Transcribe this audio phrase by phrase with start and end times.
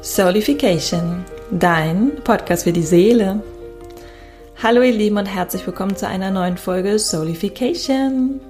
[0.00, 3.42] Soulification, dein Podcast für die Seele.
[4.62, 8.40] Hallo ihr Lieben und herzlich willkommen zu einer neuen Folge Soulification.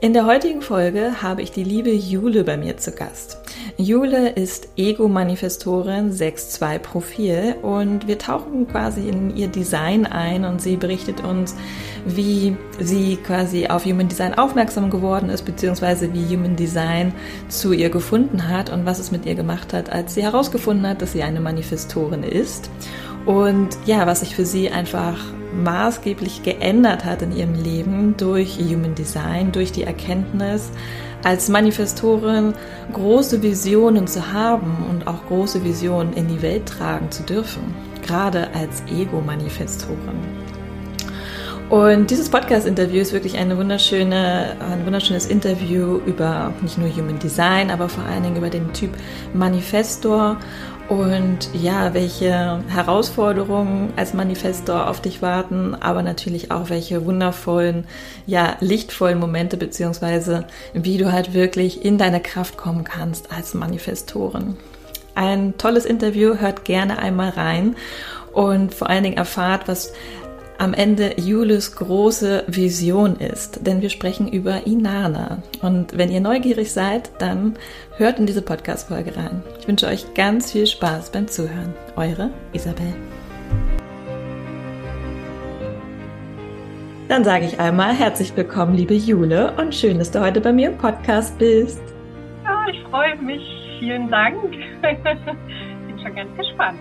[0.00, 3.41] In der heutigen Folge habe ich die liebe Jule bei mir zu Gast.
[3.78, 10.76] Jule ist Ego-Manifestorin 6.2 Profil und wir tauchen quasi in ihr Design ein und sie
[10.76, 11.56] berichtet uns,
[12.06, 17.12] wie sie quasi auf Human Design aufmerksam geworden ist, beziehungsweise wie Human Design
[17.48, 21.00] zu ihr gefunden hat und was es mit ihr gemacht hat, als sie herausgefunden hat,
[21.00, 22.70] dass sie eine Manifestorin ist.
[23.24, 25.18] Und ja, was sich für sie einfach
[25.52, 30.70] maßgeblich geändert hat in ihrem Leben durch Human Design, durch die Erkenntnis,
[31.24, 32.54] als Manifestorin
[32.92, 37.62] große Visionen zu haben und auch große Visionen in die Welt tragen zu dürfen,
[38.02, 40.42] gerade als Ego-Manifestorin.
[41.72, 47.70] Und dieses Podcast-Interview ist wirklich eine wunderschöne, ein wunderschönes Interview über nicht nur Human Design,
[47.70, 48.90] aber vor allen Dingen über den Typ
[49.32, 50.36] Manifestor
[50.88, 57.86] und ja, welche Herausforderungen als Manifestor auf dich warten, aber natürlich auch welche wundervollen,
[58.26, 64.56] ja, lichtvollen Momente beziehungsweise wie du halt wirklich in deine Kraft kommen kannst als Manifestorin.
[65.14, 67.76] Ein tolles Interview, hört gerne einmal rein
[68.32, 69.92] und vor allen Dingen erfahrt, was
[70.58, 75.42] am Ende Julis große Vision ist, denn wir sprechen über Inanna.
[75.60, 77.54] Und wenn ihr neugierig seid, dann
[77.96, 79.42] hört in diese Podcast-Folge rein.
[79.60, 81.74] Ich wünsche euch ganz viel Spaß beim Zuhören.
[81.96, 82.94] Eure Isabel.
[87.08, 90.70] Dann sage ich einmal herzlich willkommen, liebe Jule, und schön, dass du heute bei mir
[90.70, 91.82] im Podcast bist.
[92.44, 93.42] Ja, ich freue mich.
[93.80, 94.40] Vielen Dank.
[94.82, 96.78] Bin schon ganz gespannt.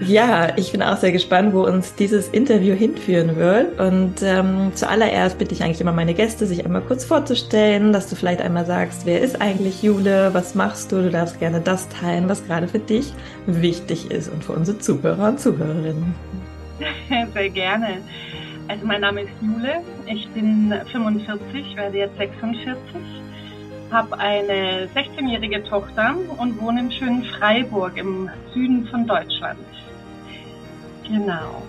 [0.00, 3.78] Ja, ich bin auch sehr gespannt, wo uns dieses Interview hinführen wird.
[3.78, 8.16] Und ähm, zuallererst bitte ich eigentlich immer meine Gäste, sich einmal kurz vorzustellen, dass du
[8.16, 11.02] vielleicht einmal sagst, wer ist eigentlich Jule, was machst du?
[11.02, 13.12] Du darfst gerne das teilen, was gerade für dich
[13.46, 16.14] wichtig ist und für unsere Zuhörer und Zuhörerinnen.
[17.32, 17.98] Sehr gerne.
[18.66, 22.76] Also mein Name ist Jule, ich bin 45, werde jetzt 46
[23.90, 29.58] habe eine 16-jährige Tochter und wohne im schönen Freiburg im Süden von Deutschland.
[31.08, 31.62] Genau.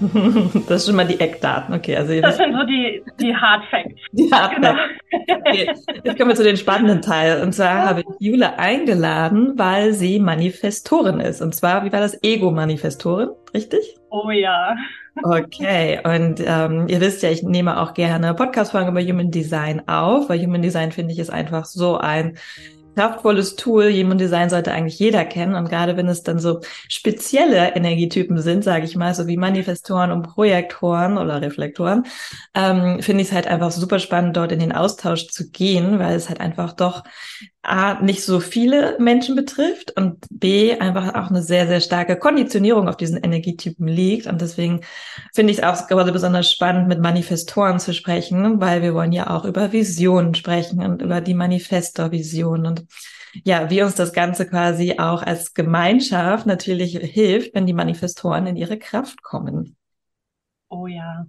[0.68, 1.96] Das ist schon mal die Eckdaten, okay.
[1.96, 4.00] Also das sind so die, die Hard Facts.
[4.12, 4.74] Die Hard genau.
[4.74, 5.24] Facts.
[5.28, 5.70] Okay.
[6.04, 7.42] Jetzt kommen wir zu den spannenden Teil.
[7.42, 11.42] Und zwar habe ich Jule eingeladen, weil sie Manifestorin ist.
[11.42, 12.22] Und zwar, wie war das?
[12.22, 13.96] Ego-Manifestorin, richtig?
[14.10, 14.76] Oh ja.
[15.24, 20.28] Okay, und ähm, ihr wisst ja, ich nehme auch gerne Podcast-Folgen über Human Design auf,
[20.28, 22.38] weil Human Design finde ich ist einfach so ein
[22.98, 23.92] kraftvolles Tool.
[23.92, 25.54] Human Design sollte eigentlich jeder kennen.
[25.54, 30.10] Und gerade wenn es dann so spezielle Energietypen sind, sage ich mal, so wie Manifestoren
[30.10, 32.06] und Projektoren oder Reflektoren,
[32.54, 36.16] ähm, finde ich es halt einfach super spannend, dort in den Austausch zu gehen, weil
[36.16, 37.04] es halt einfach doch
[37.62, 42.88] A, nicht so viele Menschen betrifft und B, einfach auch eine sehr, sehr starke Konditionierung
[42.88, 44.26] auf diesen Energietypen liegt.
[44.26, 44.80] Und deswegen
[45.34, 49.28] finde ich es auch gerade besonders spannend, mit Manifestoren zu sprechen, weil wir wollen ja
[49.28, 52.86] auch über Visionen sprechen und über die Manifestor-Vision und
[53.44, 58.56] ja, wie uns das Ganze quasi auch als Gemeinschaft natürlich hilft, wenn die Manifestoren in
[58.56, 59.76] ihre Kraft kommen.
[60.68, 61.26] Oh ja,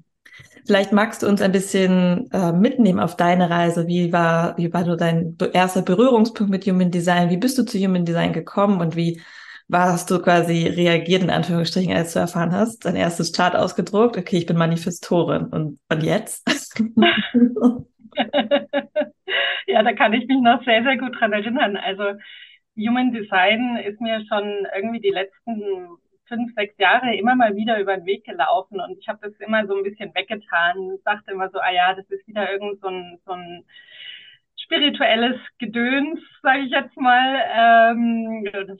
[0.66, 3.88] Vielleicht magst du uns ein bisschen äh, mitnehmen auf deine Reise.
[3.88, 7.30] Wie war, wie war du dein erster Berührungspunkt mit Human Design?
[7.30, 9.22] Wie bist du zu Human Design gekommen und wie
[9.68, 14.18] warst du quasi reagiert, in Anführungsstrichen, als du erfahren hast, dein erstes Chart ausgedruckt?
[14.18, 15.46] Okay, ich bin Manifestorin.
[15.46, 16.44] Und, und jetzt?
[19.68, 21.78] ja, da kann ich mich noch sehr, sehr gut dran erinnern.
[21.78, 22.14] Also
[22.78, 25.88] Human Design ist mir schon irgendwie die letzten
[26.28, 29.66] fünf, sechs Jahre immer mal wieder über den Weg gelaufen und ich habe das immer
[29.68, 33.20] so ein bisschen weggetan, sagte immer so, ah ja, das ist wieder irgend so ein,
[33.26, 33.66] so ein
[34.58, 37.42] spirituelles Gedöns, sage ich jetzt mal.
[37.52, 38.80] Ähm, das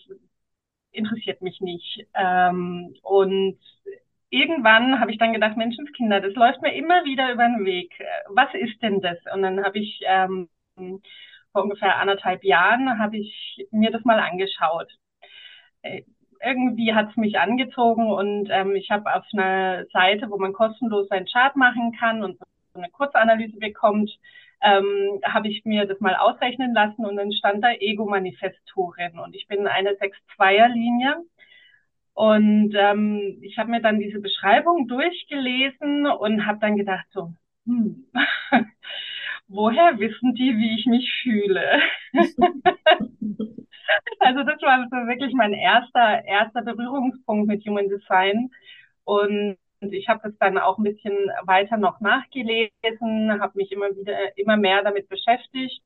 [0.92, 2.08] interessiert mich nicht.
[2.14, 3.58] Ähm, und
[4.30, 7.94] irgendwann habe ich dann gedacht, Menschenskinder, das läuft mir immer wieder über den Weg.
[8.30, 9.18] Was ist denn das?
[9.34, 10.50] Und dann habe ich ähm,
[11.52, 14.92] vor ungefähr anderthalb Jahren habe ich mir das mal angeschaut
[15.82, 16.04] äh,
[16.42, 21.10] irgendwie hat es mich angezogen und ähm, ich habe auf einer Seite, wo man kostenlos
[21.10, 22.46] seinen Chart machen kann und so
[22.80, 24.10] eine Kurzanalyse bekommt,
[24.62, 29.48] ähm, habe ich mir das mal ausrechnen lassen und dann stand da Ego-Manifestorin und ich
[29.48, 31.18] bin eine 6-2er-Linie.
[32.20, 37.34] Und ähm, ich habe mir dann diese Beschreibung durchgelesen und habe dann gedacht so,
[37.66, 38.08] hm,
[39.48, 41.80] woher wissen die, wie ich mich fühle?
[44.20, 48.52] Also das war so wirklich mein erster, erster Berührungspunkt mit Human Design.
[49.04, 54.38] Und ich habe das dann auch ein bisschen weiter noch nachgelesen, habe mich immer wieder,
[54.38, 55.82] immer mehr damit beschäftigt.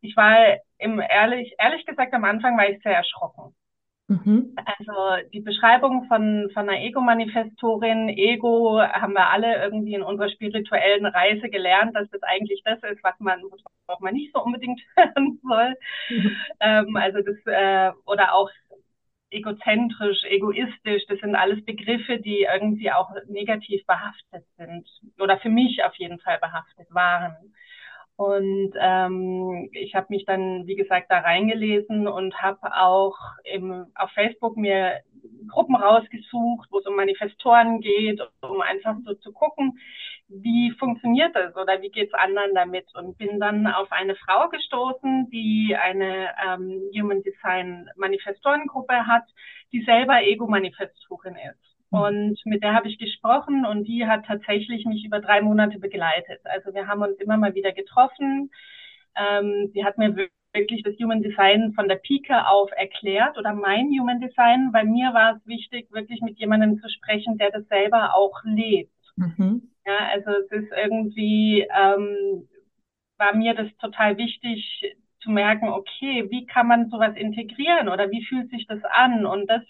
[0.00, 3.54] Ich war im ehrlich, ehrlich gesagt am Anfang war ich sehr erschrocken.
[4.08, 4.54] Mhm.
[4.56, 11.04] Also die Beschreibung von, von einer Ego-Manifestorin, Ego haben wir alle irgendwie in unserer spirituellen
[11.04, 13.42] Reise gelernt, dass das eigentlich das ist, was man,
[13.86, 15.74] was man nicht so unbedingt hören soll.
[16.08, 16.36] Mhm.
[16.60, 18.50] Ähm, also das, äh, oder auch
[19.30, 24.88] egozentrisch, egoistisch, das sind alles Begriffe, die irgendwie auch negativ behaftet sind
[25.20, 27.36] oder für mich auf jeden Fall behaftet waren.
[28.18, 34.10] Und ähm, ich habe mich dann, wie gesagt, da reingelesen und habe auch im, auf
[34.10, 35.02] Facebook mir
[35.46, 39.78] Gruppen rausgesucht, wo es um Manifestoren geht, um einfach so zu gucken,
[40.26, 42.92] wie funktioniert das oder wie geht's anderen damit.
[42.96, 49.26] Und bin dann auf eine Frau gestoßen, die eine ähm, Human Design Manifestorengruppe hat,
[49.70, 51.67] die selber Ego-Manifestorin ist.
[51.90, 51.98] Mhm.
[51.98, 56.40] Und mit der habe ich gesprochen und die hat tatsächlich mich über drei Monate begleitet.
[56.44, 58.50] Also wir haben uns immer mal wieder getroffen.
[59.16, 63.86] Ähm, sie hat mir wirklich das Human Design von der Pike auf erklärt oder mein
[63.98, 64.70] Human Design.
[64.72, 68.92] Bei mir war es wichtig, wirklich mit jemandem zu sprechen, der das selber auch lebt.
[69.16, 69.70] Mhm.
[69.86, 72.48] Ja, also es ist irgendwie, ähm,
[73.16, 78.24] war mir das total wichtig zu merken, okay, wie kann man sowas integrieren oder wie
[78.24, 79.26] fühlt sich das an?
[79.26, 79.62] Und das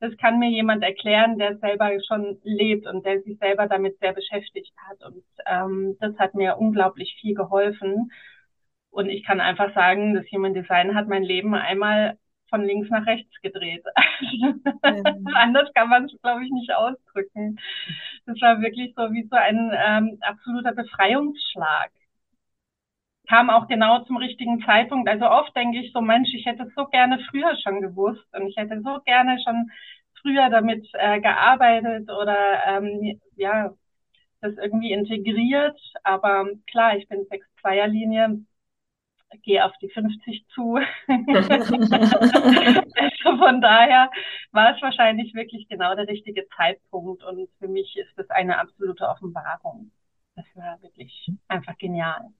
[0.00, 4.12] das kann mir jemand erklären, der selber schon lebt und der sich selber damit sehr
[4.12, 5.02] beschäftigt hat.
[5.02, 8.12] Und ähm, das hat mir unglaublich viel geholfen.
[8.90, 12.16] Und ich kann einfach sagen, das Human Design hat mein Leben einmal
[12.48, 13.84] von links nach rechts gedreht.
[14.20, 14.62] Mhm.
[15.34, 17.58] Anders kann man es, glaube ich, nicht ausdrücken.
[18.26, 21.90] Das war wirklich so wie so ein ähm, absoluter Befreiungsschlag
[23.28, 25.08] kam auch genau zum richtigen Zeitpunkt.
[25.08, 28.48] Also oft denke ich so, Mensch, ich hätte es so gerne früher schon gewusst und
[28.48, 29.70] ich hätte so gerne schon
[30.22, 33.70] früher damit äh, gearbeitet oder ähm, ja,
[34.40, 35.78] das irgendwie integriert.
[36.04, 38.40] Aber klar, ich bin sechs Zweierlinie,
[39.42, 40.76] gehe auf die 50 zu.
[41.06, 41.76] also
[43.36, 44.10] von daher
[44.52, 49.06] war es wahrscheinlich wirklich genau der richtige Zeitpunkt und für mich ist das eine absolute
[49.06, 49.90] Offenbarung.
[50.34, 52.30] Das war wirklich einfach genial.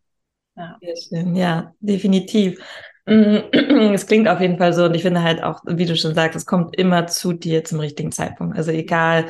[0.59, 0.77] Ja.
[0.81, 2.59] Sehr schön, ja, definitiv.
[3.07, 3.37] Mm,
[3.95, 6.37] es klingt auf jeden Fall so und ich finde halt auch, wie du schon sagst,
[6.37, 8.57] es kommt immer zu dir zum richtigen Zeitpunkt.
[8.57, 9.27] Also egal,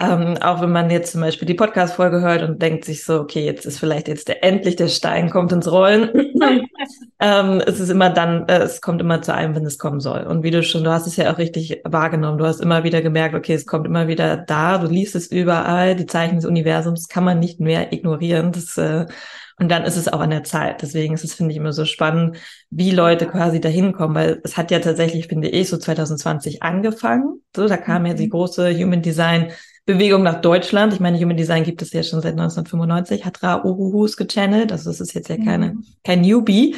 [0.00, 3.44] ähm, auch wenn man jetzt zum Beispiel die Podcast-Folge hört und denkt sich so, okay,
[3.44, 6.10] jetzt ist vielleicht jetzt der endlich der Stein kommt ins Rollen.
[7.20, 10.20] ähm, es ist immer dann, äh, es kommt immer zu einem, wenn es kommen soll.
[10.20, 12.38] Und wie du schon, du hast es ja auch richtig wahrgenommen.
[12.38, 14.78] Du hast immer wieder gemerkt, okay, es kommt immer wieder da.
[14.78, 15.96] Du liest es überall.
[15.96, 18.52] Die Zeichen des Universums kann man nicht mehr ignorieren.
[18.52, 19.06] Das äh,
[19.58, 20.82] und dann ist es auch an der Zeit.
[20.82, 22.36] Deswegen ist es, finde ich, immer so spannend,
[22.70, 27.42] wie Leute quasi dahin kommen, weil es hat ja tatsächlich, finde ich, so 2020 angefangen.
[27.54, 28.30] So, da kam ja die mhm.
[28.30, 29.52] große Human Design
[29.84, 30.92] Bewegung nach Deutschland.
[30.92, 34.70] Ich meine, Human Design gibt es ja schon seit 1995, hat Ra Uruhus gechannelt.
[34.70, 35.84] Also es ist jetzt ja keine, mhm.
[36.04, 36.76] kein Newbie.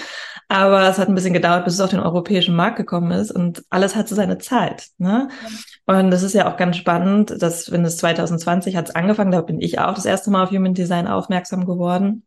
[0.48, 3.30] Aber es hat ein bisschen gedauert, bis es auf den europäischen Markt gekommen ist.
[3.30, 4.88] Und alles hat so seine Zeit.
[4.98, 5.28] Ne?
[5.86, 9.42] Und das ist ja auch ganz spannend, dass wenn es 2020 hat es angefangen, da
[9.42, 12.24] bin ich auch das erste Mal auf Human Design aufmerksam geworden.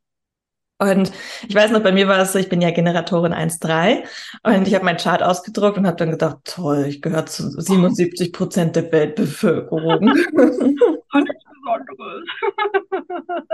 [0.91, 1.11] Und
[1.47, 4.03] ich weiß noch, bei mir war es so, ich bin ja Generatorin 1.3
[4.43, 8.33] und ich habe meinen Chart ausgedruckt und habe dann gedacht, toll, ich gehöre zu 77
[8.33, 10.13] Prozent der Weltbevölkerung.
[11.63, 12.23] Besonderes.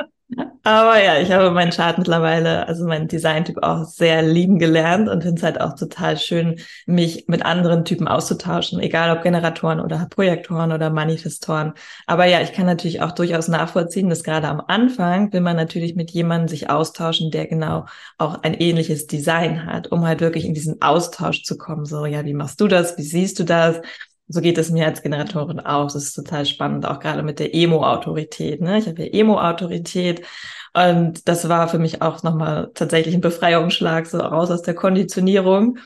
[0.64, 5.24] Aber ja, ich habe meinen Chart mittlerweile, also meinen Designtyp auch sehr lieben gelernt und
[5.24, 10.06] finde es halt auch total schön, mich mit anderen Typen auszutauschen, egal ob Generatoren oder
[10.10, 11.74] Projektoren oder Manifestoren.
[12.06, 15.96] Aber ja, ich kann natürlich auch durchaus nachvollziehen, dass gerade am Anfang will man natürlich
[15.96, 17.86] mit jemandem sich austauschen, der genau
[18.20, 21.86] auch ein ähnliches Design hat, um halt wirklich in diesen Austausch zu kommen.
[21.86, 22.98] So, ja, wie machst du das?
[22.98, 23.82] Wie siehst du das?
[24.30, 25.86] So geht es mir als Generatorin auch.
[25.92, 28.62] Das ist total spannend, auch gerade mit der Emo-Autorität.
[28.62, 28.78] Ne?
[28.78, 30.26] Ich habe ja Emo-Autorität
[30.74, 35.80] und das war für mich auch nochmal tatsächlich ein Befreiungsschlag, so raus aus der Konditionierung.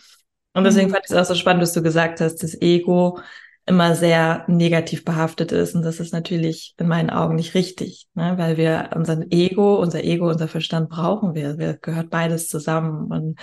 [0.53, 0.93] Und deswegen mhm.
[0.93, 3.19] fand ich es auch so spannend, dass du gesagt hast, das Ego
[3.65, 5.73] immer sehr negativ behaftet ist.
[5.73, 8.33] Und das ist natürlich in meinen Augen nicht richtig, ne?
[8.37, 11.57] weil wir unseren Ego, unser Ego, unser Verstand brauchen wir.
[11.57, 13.09] Wir gehört beides zusammen.
[13.09, 13.39] Und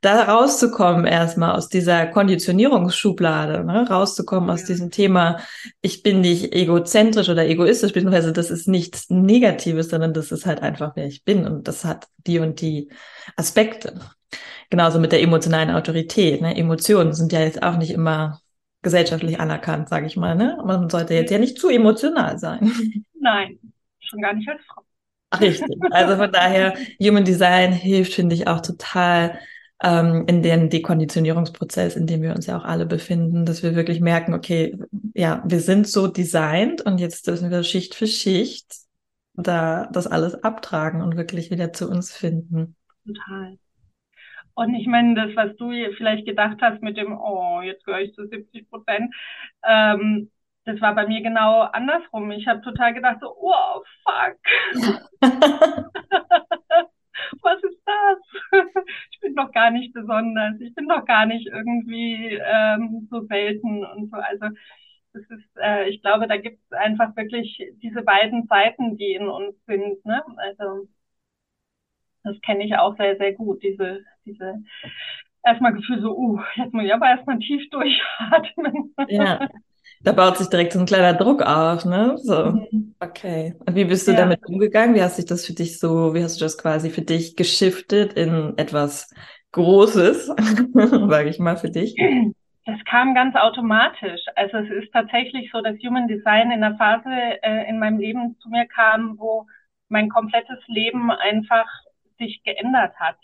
[0.00, 3.88] da rauszukommen erstmal aus dieser Konditionierungsschublade, ne?
[3.88, 5.40] rauszukommen aus diesem Thema,
[5.80, 10.62] ich bin nicht egozentrisch oder egoistisch, beziehungsweise das ist nichts Negatives, sondern das ist halt
[10.62, 12.90] einfach, wer ich bin und das hat die und die
[13.34, 13.98] Aspekte.
[14.70, 16.42] Genauso mit der emotionalen Autorität.
[16.42, 16.56] Ne?
[16.56, 18.40] Emotionen sind ja jetzt auch nicht immer
[18.82, 20.34] gesellschaftlich anerkannt, sage ich mal.
[20.34, 20.58] Ne?
[20.64, 22.72] Man sollte jetzt ja nicht zu emotional sein.
[23.20, 23.58] Nein,
[23.98, 24.82] schon gar nicht als Frau.
[25.40, 25.76] Richtig.
[25.90, 29.38] Also von daher, Human Design hilft, finde ich, auch total
[29.82, 34.00] ähm, in den Dekonditionierungsprozess, in dem wir uns ja auch alle befinden, dass wir wirklich
[34.00, 34.78] merken, okay,
[35.14, 38.74] ja, wir sind so designt und jetzt müssen wir Schicht für Schicht
[39.34, 42.74] da das alles abtragen und wirklich wieder zu uns finden.
[43.06, 43.58] Total.
[44.58, 48.12] Und ich meine, das, was du vielleicht gedacht hast mit dem, oh, jetzt gehöre ich
[48.14, 49.14] zu 70 Prozent,
[49.64, 50.32] ähm,
[50.64, 52.32] das war bei mir genau andersrum.
[52.32, 54.36] Ich habe total gedacht, so, oh, fuck.
[57.42, 58.18] was ist das?
[59.12, 60.60] ich bin doch gar nicht besonders.
[60.60, 64.16] Ich bin doch gar nicht irgendwie ähm, so selten und so.
[64.16, 64.46] Also
[65.12, 69.28] das ist, äh, ich glaube, da gibt es einfach wirklich diese beiden Seiten, die in
[69.28, 70.04] uns sind.
[70.04, 70.20] Ne?
[70.36, 70.88] Also
[72.24, 73.62] das kenne ich auch sehr, sehr gut.
[73.62, 74.62] Diese, diese
[75.44, 78.94] erstmal Gefühl so, uh, jetzt muss ich aber erstmal tief durchatmen.
[79.08, 79.48] Ja.
[80.02, 82.16] Da baut sich direkt so ein kleiner Druck auf, ne?
[82.18, 82.94] So, mhm.
[83.00, 83.54] okay.
[83.66, 84.18] Und wie bist du ja.
[84.18, 84.94] damit umgegangen?
[84.94, 88.12] Wie hast sich das für dich so, wie hast du das quasi für dich geschiftet
[88.12, 89.12] in etwas
[89.52, 90.26] Großes,
[90.74, 91.96] sage ich mal, für dich?
[92.64, 94.20] Das kam ganz automatisch.
[94.36, 97.08] Also es ist tatsächlich so, dass Human Design in der Phase
[97.42, 99.46] äh, in meinem Leben zu mir kam, wo
[99.88, 101.66] mein komplettes Leben einfach
[102.18, 103.18] sich geändert hat.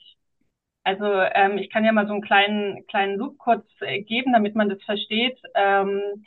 [0.85, 4.55] Also ähm, ich kann ja mal so einen kleinen kleinen Loop kurz äh, geben, damit
[4.55, 5.39] man das versteht.
[5.55, 6.25] Ähm,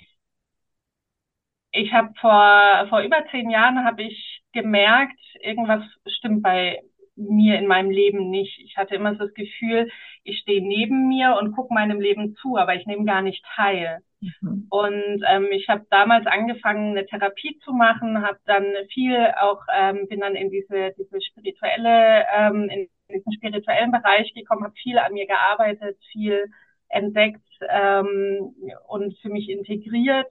[1.72, 6.82] ich habe vor, vor über zehn Jahren habe ich gemerkt, irgendwas stimmt bei
[7.16, 8.60] mir in meinem Leben nicht.
[8.60, 9.90] Ich hatte immer so das Gefühl,
[10.24, 14.02] ich stehe neben mir und gucke meinem Leben zu, aber ich nehme gar nicht teil.
[14.22, 14.68] Mhm.
[14.70, 20.08] Und ähm, ich habe damals angefangen, eine Therapie zu machen, habe dann viel auch, ähm,
[20.08, 25.14] bin dann in diese, diese spirituelle, ähm, in diesen spirituellen Bereich gekommen, habe viel an
[25.14, 26.46] mir gearbeitet, viel
[26.90, 28.56] entdeckt ähm,
[28.88, 30.28] und für mich integriert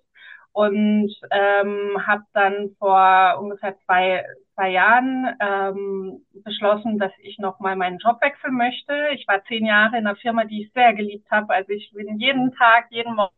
[0.52, 4.24] und ähm, habe dann vor ungefähr zwei,
[4.54, 8.94] zwei Jahren ähm, beschlossen, dass ich nochmal meinen Job wechseln möchte.
[9.14, 11.52] Ich war zehn Jahre in einer Firma, die ich sehr geliebt habe.
[11.52, 13.34] Also ich bin jeden Tag, jeden Morgen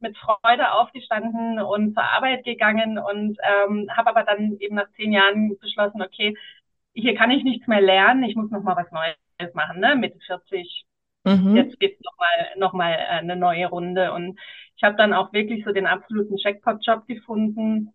[0.00, 5.12] mit Freude aufgestanden und zur Arbeit gegangen und ähm, habe aber dann eben nach zehn
[5.12, 6.36] Jahren beschlossen, okay,
[6.92, 9.96] hier kann ich nichts mehr lernen, ich muss nochmal was Neues machen, ne?
[9.96, 10.84] Mitte 40.
[11.24, 11.56] Mhm.
[11.56, 14.38] Jetzt geht's nochmal noch mal äh, eine neue Runde und
[14.76, 17.92] ich habe dann auch wirklich so den absoluten Jackpot-Job gefunden.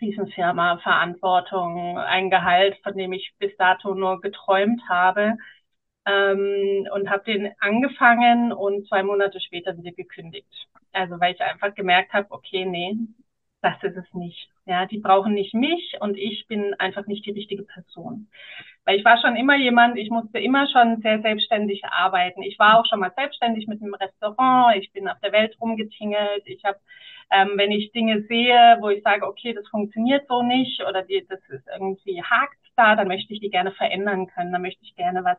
[0.00, 5.36] Riesenfirma, Verantwortung, ein Gehalt, von dem ich bis dato nur geträumt habe.
[6.06, 10.68] Ähm, und habe den angefangen und zwei Monate später wieder gekündigt.
[10.92, 12.94] Also weil ich einfach gemerkt habe, okay, nee,
[13.62, 14.48] das ist es nicht.
[14.66, 18.28] Ja, die brauchen nicht mich und ich bin einfach nicht die richtige Person.
[18.84, 22.42] Weil ich war schon immer jemand, ich musste immer schon sehr selbstständig arbeiten.
[22.42, 26.42] Ich war auch schon mal selbstständig mit einem Restaurant, ich bin auf der Welt rumgetingelt,
[26.46, 26.78] ich habe
[27.30, 31.26] ähm, wenn ich Dinge sehe, wo ich sage, okay, das funktioniert so nicht oder die,
[31.28, 34.96] das ist irgendwie hakt da, dann möchte ich die gerne verändern können, dann möchte ich
[34.96, 35.38] gerne was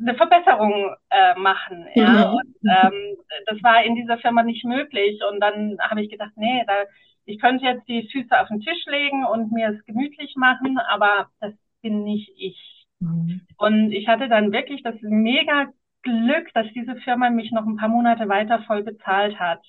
[0.00, 1.86] eine Verbesserung äh, machen.
[1.94, 2.28] Ja?
[2.28, 2.34] Mhm.
[2.34, 5.20] Und, ähm, das war in dieser Firma nicht möglich.
[5.30, 6.84] Und dann habe ich gedacht, nee, da,
[7.24, 11.28] ich könnte jetzt die Füße auf den Tisch legen und mir es gemütlich machen, aber
[11.40, 12.86] das bin nicht ich.
[13.00, 13.42] Mhm.
[13.56, 15.68] Und ich hatte dann wirklich das mega
[16.02, 19.62] Glück, dass diese Firma mich noch ein paar Monate weiter voll bezahlt hat,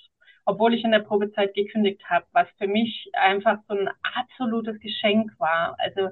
[0.46, 5.32] obwohl ich in der Probezeit gekündigt habe, was für mich einfach so ein absolutes Geschenk
[5.40, 5.76] war.
[5.78, 6.10] Also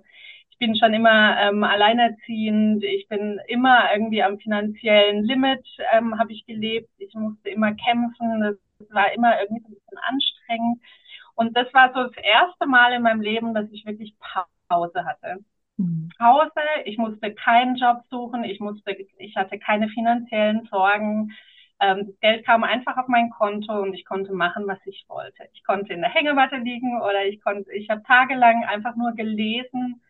[0.62, 6.46] bin schon immer ähm, alleinerziehend, ich bin immer irgendwie am finanziellen Limit, ähm, habe ich
[6.46, 10.82] gelebt, ich musste immer kämpfen, das war immer irgendwie ein bisschen anstrengend.
[11.34, 14.14] Und das war so das erste Mal in meinem Leben, dass ich wirklich
[14.68, 15.40] Pause hatte.
[15.78, 16.10] Mhm.
[16.20, 21.32] Hause, ich musste keinen Job suchen, ich musste, ich hatte keine finanziellen Sorgen.
[21.80, 25.44] Ähm, das Geld kam einfach auf mein Konto und ich konnte machen, was ich wollte.
[25.54, 30.04] Ich konnte in der Hängematte liegen oder ich konnte, ich habe tagelang einfach nur gelesen.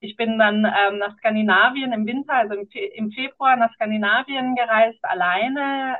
[0.00, 4.54] Ich bin dann ähm, nach Skandinavien im Winter, also im, Fe im Februar nach Skandinavien
[4.54, 5.98] gereist, alleine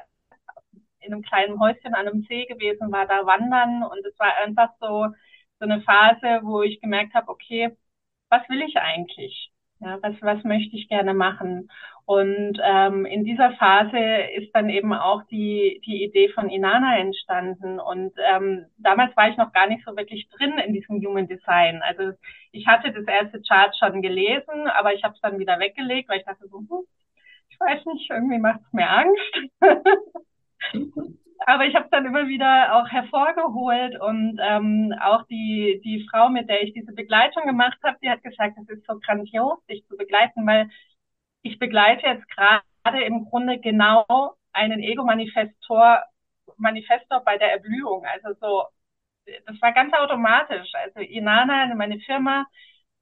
[1.01, 4.71] in einem kleinen Häuschen an einem See gewesen, war da wandern und es war einfach
[4.81, 5.09] so,
[5.59, 7.77] so eine Phase, wo ich gemerkt habe, okay,
[8.31, 9.51] was will ich eigentlich?
[9.81, 11.71] Ja, was, was möchte ich gerne machen?
[12.05, 13.97] Und ähm, in dieser Phase
[14.37, 17.81] ist dann eben auch die, die Idee von Inana entstanden.
[17.81, 21.81] Und ähm, damals war ich noch gar nicht so wirklich drin in diesem Human Design.
[21.83, 22.13] Also
[22.53, 26.19] ich hatte das erste Chart schon gelesen, aber ich habe es dann wieder weggelegt, weil
[26.19, 26.85] ich dachte so, hm,
[27.49, 29.35] ich weiß nicht, irgendwie macht es mir Angst.
[31.47, 36.29] aber ich habe es dann immer wieder auch hervorgeholt und ähm, auch die, die Frau,
[36.29, 39.87] mit der ich diese Begleitung gemacht habe, die hat gesagt, es ist so grandios, dich
[39.87, 40.69] zu begleiten, weil
[41.43, 44.07] ich begleite jetzt gerade im Grunde genau
[44.53, 46.03] einen Ego-Manifestor
[46.61, 48.05] Manifestor bei der Erblühung.
[48.05, 48.65] Also so,
[49.47, 50.71] das war ganz automatisch.
[50.75, 52.47] Also Inana, meine Firma,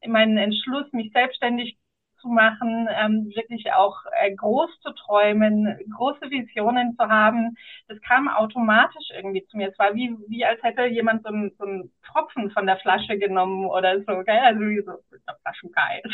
[0.07, 1.77] mein Entschluss, mich selbstständig
[2.21, 7.57] zu machen, ähm, wirklich auch äh, groß zu träumen, große Visionen zu haben.
[7.89, 9.69] Das kam automatisch irgendwie zu mir.
[9.69, 13.19] Es war wie, wie als hätte jemand so einen, so einen Tropfen von der Flasche
[13.19, 14.39] genommen oder so, gell?
[14.39, 14.93] Also wie so,
[15.27, 16.07] der Flaschengeist.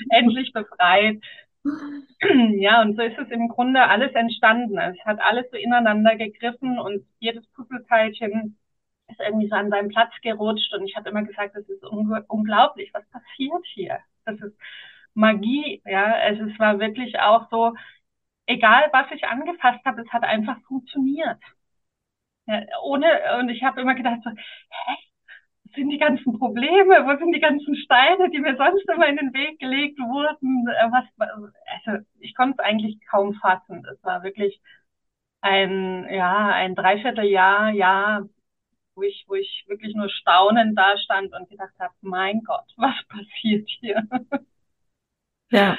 [0.10, 1.18] Endlich befreit.
[2.54, 4.78] Ja, und so ist es im Grunde alles entstanden.
[4.78, 8.56] Also es hat alles so ineinander gegriffen und jedes Puzzleteilchen
[9.12, 12.90] ist irgendwie so an seinen Platz gerutscht und ich habe immer gesagt, das ist unglaublich,
[12.94, 13.98] was passiert hier?
[14.24, 14.56] Das ist
[15.14, 16.14] Magie, ja.
[16.14, 17.74] Also es war wirklich auch so,
[18.46, 21.38] egal was ich angefasst habe, es hat einfach funktioniert.
[22.46, 23.06] Ja, ohne,
[23.38, 24.96] und ich habe immer gedacht so, hä,
[25.64, 29.16] was sind die ganzen Probleme, wo sind die ganzen Steine, die mir sonst immer in
[29.16, 30.66] den Weg gelegt wurden?
[30.68, 31.04] Äh, was,
[31.84, 33.84] also ich konnte es eigentlich kaum fassen.
[33.92, 34.60] Es war wirklich
[35.40, 38.28] ein, ja, ein Dreivierteljahr, Jahr,
[38.94, 42.94] wo ich, wo ich wirklich nur staunend da stand und gedacht habe, mein Gott, was
[43.08, 44.02] passiert hier?
[45.50, 45.78] Ja.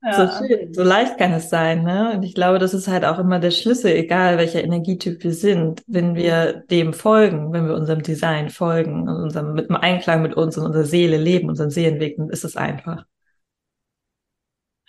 [0.00, 0.12] Ja.
[0.12, 2.12] So schön, so leicht kann es sein, ne?
[2.12, 5.82] Und ich glaube, das ist halt auch immer der Schlüssel, egal welcher Energietyp wir sind,
[5.88, 10.34] wenn wir dem folgen, wenn wir unserem Design folgen und unserem, mit dem Einklang mit
[10.34, 13.06] uns und unserer Seele leben, unseren Seelenweg, dann ist es einfach.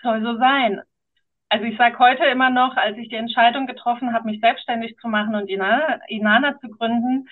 [0.03, 0.79] Soll so sein.
[1.49, 5.07] Also ich sage heute immer noch, als ich die Entscheidung getroffen habe, mich selbstständig zu
[5.07, 7.27] machen und Inana, Inana zu gründen,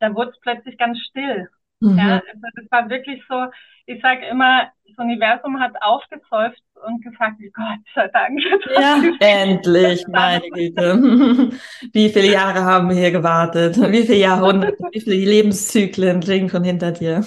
[0.00, 1.48] da wurde es plötzlich ganz still.
[1.80, 1.96] Mhm.
[1.96, 3.46] Ja, also das war wirklich so,
[3.86, 8.40] ich sage immer, das Universum hat aufgeseufzt und gesagt, Gott sei Dank.
[8.74, 11.50] Ja, endlich, meine Güte.
[11.92, 13.76] Wie viele Jahre haben wir hier gewartet?
[13.76, 17.22] Wie viele Jahrhunderte, wie viele Lebenszyklen liegen schon hinter dir?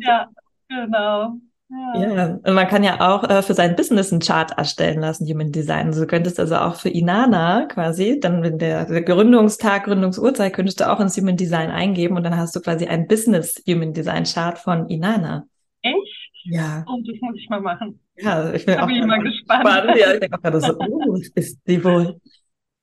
[0.00, 0.28] Ja,
[0.68, 1.36] genau.
[1.72, 2.38] Ja.
[2.42, 5.86] und man kann ja auch äh, für sein Business einen Chart erstellen lassen, Human Design.
[5.86, 10.80] Also du könntest also auch für Inana quasi, dann wenn der, der Gründungstag, Gründungsurzeit, könntest
[10.80, 14.24] du auch ins Human Design eingeben und dann hast du quasi ein Business Human Design
[14.24, 15.44] Chart von Inana.
[15.82, 15.96] Echt?
[16.44, 16.84] Ja.
[16.88, 18.00] Und oh, das muss ich mal machen.
[18.16, 19.64] Ja, ich bin da auch bin ich mal gespannt.
[19.64, 19.98] gespannt.
[19.98, 22.20] Ja, ich denke auch gerade so, oh, ist die wohl.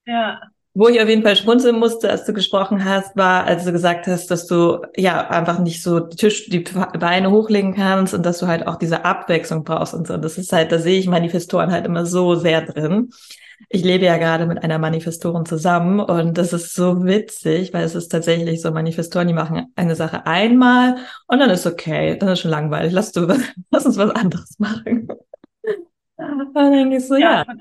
[0.05, 0.39] Ja.
[0.77, 4.05] Wo ich auf jeden Fall schmunzeln musste, als du gesprochen hast, war, als du gesagt
[4.05, 8.37] hast, dass du ja einfach nicht so die Tisch, die Beine hochlegen kannst und dass
[8.37, 10.17] du halt auch diese Abwechslung brauchst und so.
[10.17, 13.09] Das ist halt, da sehe ich Manifestoren halt immer so sehr drin.
[13.69, 17.95] Ich lebe ja gerade mit einer Manifestorin zusammen und das ist so witzig, weil es
[17.95, 22.41] ist tatsächlich so, Manifestoren, die machen eine Sache einmal und dann ist okay, dann ist
[22.41, 23.25] schon langweilig, lass, du,
[23.71, 25.07] lass uns was anderes machen.
[26.17, 27.55] Und dann denke ich so, ja, ja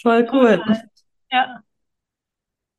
[0.00, 0.62] voll cool.
[1.32, 1.65] Ja.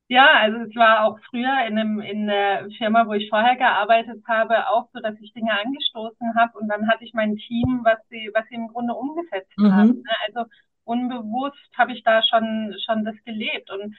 [0.09, 4.23] Ja, also es war auch früher in, einem, in der Firma, wo ich vorher gearbeitet
[4.25, 7.99] habe, auch so, dass ich Dinge angestoßen habe und dann hatte ich mein Team, was
[8.09, 9.73] sie, was sie im Grunde umgesetzt mhm.
[9.73, 9.93] haben.
[9.95, 10.15] Ne?
[10.27, 10.49] Also
[10.85, 13.95] unbewusst habe ich da schon, schon das gelebt und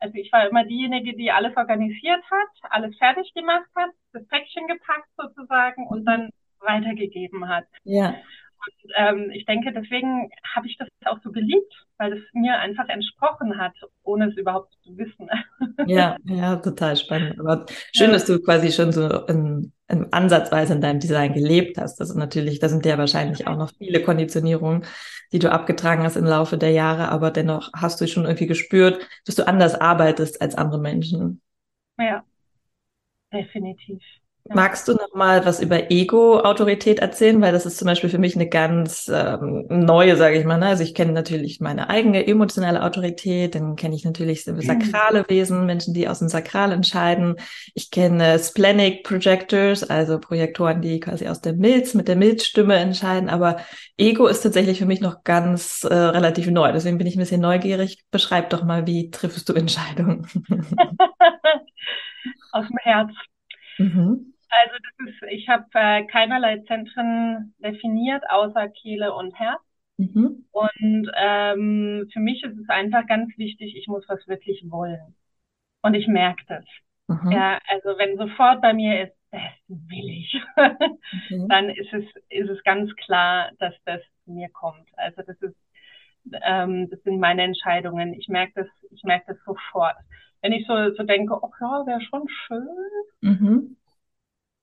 [0.00, 4.66] also ich war immer diejenige, die alles organisiert hat, alles fertig gemacht hat, das Päckchen
[4.66, 7.66] gepackt sozusagen und dann weitergegeben hat.
[7.84, 8.16] Ja.
[8.64, 12.88] Und ähm, ich denke, deswegen habe ich das auch so geliebt, weil es mir einfach
[12.88, 15.28] entsprochen hat, ohne es überhaupt zu wissen.
[15.86, 17.40] Ja, ja, total spannend.
[17.40, 18.12] Aber schön, ja.
[18.12, 22.00] dass du quasi schon so in, in Ansatzweise in deinem Design gelebt hast.
[22.00, 24.84] Also natürlich, da sind ja wahrscheinlich auch noch viele Konditionierungen,
[25.32, 29.04] die du abgetragen hast im Laufe der Jahre, aber dennoch hast du schon irgendwie gespürt,
[29.24, 31.40] dass du anders arbeitest als andere Menschen.
[31.98, 32.24] Ja,
[33.32, 34.02] definitiv.
[34.48, 37.40] Magst du noch mal was über Ego-Autorität erzählen?
[37.40, 40.58] Weil das ist zum Beispiel für mich eine ganz ähm, neue, sage ich mal.
[40.58, 40.66] Ne?
[40.66, 45.94] Also ich kenne natürlich meine eigene emotionale Autorität, dann kenne ich natürlich sakrale Wesen, Menschen,
[45.94, 47.36] die aus dem Sakral entscheiden.
[47.74, 53.28] Ich kenne Splenic Projectors, also Projektoren, die quasi aus der Milz, mit der Milzstimme entscheiden.
[53.28, 53.58] Aber
[53.96, 56.72] Ego ist tatsächlich für mich noch ganz äh, relativ neu.
[56.72, 58.04] Deswegen bin ich ein bisschen neugierig.
[58.10, 60.26] Beschreib doch mal, wie triffst du Entscheidungen?
[62.52, 63.10] aus dem Herz.
[63.78, 64.31] Mhm.
[64.52, 69.60] Also das ist, ich habe äh, keinerlei Zentren definiert, außer Kehle und Herz.
[69.96, 70.44] Mhm.
[70.50, 75.14] Und ähm, für mich ist es einfach ganz wichtig, ich muss was wirklich wollen.
[75.80, 76.64] Und ich merke das.
[77.08, 77.32] Mhm.
[77.32, 80.38] Ja, also wenn sofort bei mir ist, das will ich,
[81.30, 81.48] mhm.
[81.48, 84.86] dann ist es, ist es ganz klar, dass das zu mir kommt.
[84.96, 85.56] Also das ist,
[86.42, 88.12] ähm, das sind meine Entscheidungen.
[88.12, 89.96] Ich merke das, ich merke das sofort.
[90.42, 92.68] Wenn ich so, so denke, oh ja, wäre schon schön,
[93.22, 93.76] mhm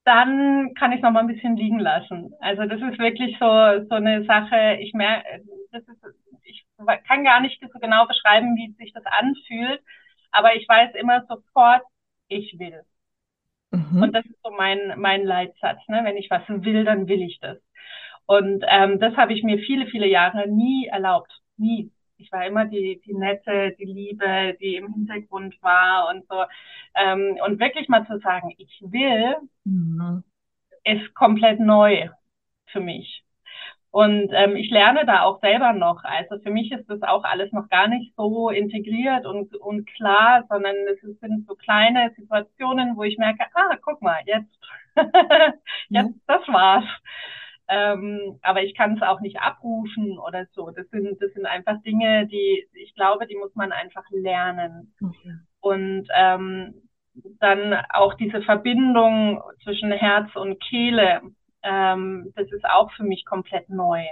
[0.04, 2.32] dann kann ich es noch mal ein bisschen liegen lassen.
[2.40, 3.46] Also das ist wirklich so
[3.88, 4.78] so eine Sache.
[4.80, 6.02] Ich merke, das ist,
[6.44, 6.66] ich
[7.06, 9.82] kann gar nicht so genau beschreiben, wie sich das anfühlt,
[10.32, 11.82] aber ich weiß immer sofort,
[12.28, 12.82] ich will.
[13.72, 14.02] Mhm.
[14.02, 15.80] Und das ist so mein mein Leitsatz.
[15.88, 16.00] Ne?
[16.04, 17.58] Wenn ich was will, dann will ich das.
[18.26, 21.90] Und ähm, das habe ich mir viele viele Jahre nie erlaubt, nie.
[22.20, 26.44] Ich war immer die, die nette, die Liebe, die im Hintergrund war und so.
[26.94, 30.22] Ähm, und wirklich mal zu sagen, ich will, mhm.
[30.84, 32.08] ist komplett neu
[32.66, 33.24] für mich.
[33.92, 36.04] Und ähm, ich lerne da auch selber noch.
[36.04, 40.44] Also für mich ist das auch alles noch gar nicht so integriert und, und klar,
[40.48, 44.58] sondern es sind so kleine Situationen, wo ich merke, ah, guck mal, jetzt,
[45.88, 46.84] jetzt, das war's.
[47.70, 50.70] Ähm, aber ich kann es auch nicht abrufen oder so.
[50.70, 54.92] Das sind, das sind einfach Dinge, die ich glaube, die muss man einfach lernen.
[54.98, 55.46] Mhm.
[55.60, 56.74] Und ähm,
[57.38, 61.20] dann auch diese Verbindung zwischen Herz und Kehle,
[61.62, 64.02] ähm, das ist auch für mich komplett neu.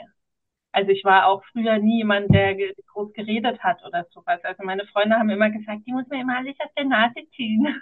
[0.71, 2.55] Also ich war auch früher nie jemand, der
[2.93, 4.39] groß geredet hat oder sowas.
[4.45, 7.67] Also meine Freunde haben immer gesagt, die muss mir immer alles aus der Nase ziehen.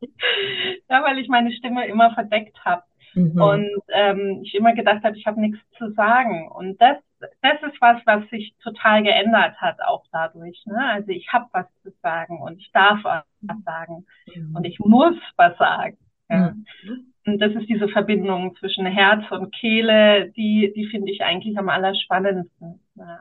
[0.90, 2.82] ja, weil ich meine Stimme immer verdeckt habe.
[3.14, 3.40] Mhm.
[3.40, 6.48] Und ähm, ich immer gedacht habe, ich habe nichts zu sagen.
[6.48, 10.62] Und das, das ist was, was sich total geändert hat, auch dadurch.
[10.66, 10.78] Ne?
[10.78, 14.56] Also ich habe was zu sagen und ich darf was sagen mhm.
[14.56, 15.98] und ich muss was sagen.
[16.28, 16.54] Ja.
[16.82, 17.12] Mhm.
[17.26, 21.68] Und das ist diese Verbindung zwischen Herz und Kehle, die, die finde ich eigentlich am
[21.68, 22.80] allerspannendsten.
[22.94, 23.20] Ja.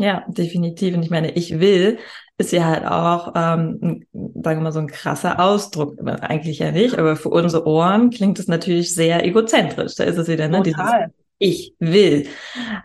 [0.00, 0.96] Ja, definitiv.
[0.96, 1.98] Und ich meine, ich will,
[2.40, 5.96] ist ja halt auch, ähm, sagen wir mal, so ein krasser Ausdruck.
[6.22, 9.94] Eigentlich ja nicht, aber für unsere Ohren klingt es natürlich sehr egozentrisch.
[9.94, 10.62] Da ist es wieder, ne?
[10.62, 11.06] Total.
[11.06, 12.26] Dieses ich will.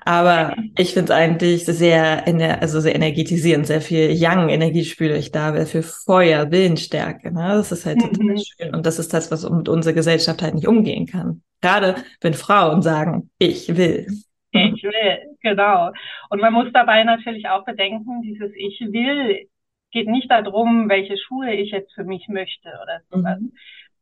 [0.06, 2.26] Aber ich finde es eigentlich sehr,
[2.62, 7.34] also sehr energetisierend, sehr viel Yang-Energie spüre ich da, sehr viel Feuer, Willensstärke.
[7.34, 7.50] Ne?
[7.50, 8.38] Das ist halt total mhm.
[8.38, 8.74] schön.
[8.74, 11.42] Und das ist das, was mit unserer Gesellschaft halt nicht umgehen kann.
[11.62, 14.08] Gerade wenn Frauen sagen, ich will.
[14.56, 15.92] Ich will, genau.
[16.30, 19.48] Und man muss dabei natürlich auch bedenken, dieses Ich will
[19.96, 23.54] geht nicht darum, welche Schuhe ich jetzt für mich möchte oder sowas, mhm.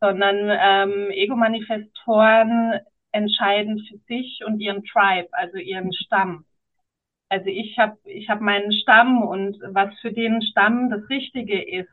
[0.02, 2.80] sondern ähm, Ego-Manifestoren
[3.12, 6.46] entscheiden für sich und ihren Tribe, also ihren Stamm.
[7.30, 11.90] Also ich habe ich hab meinen Stamm und was für den Stamm das Richtige ist,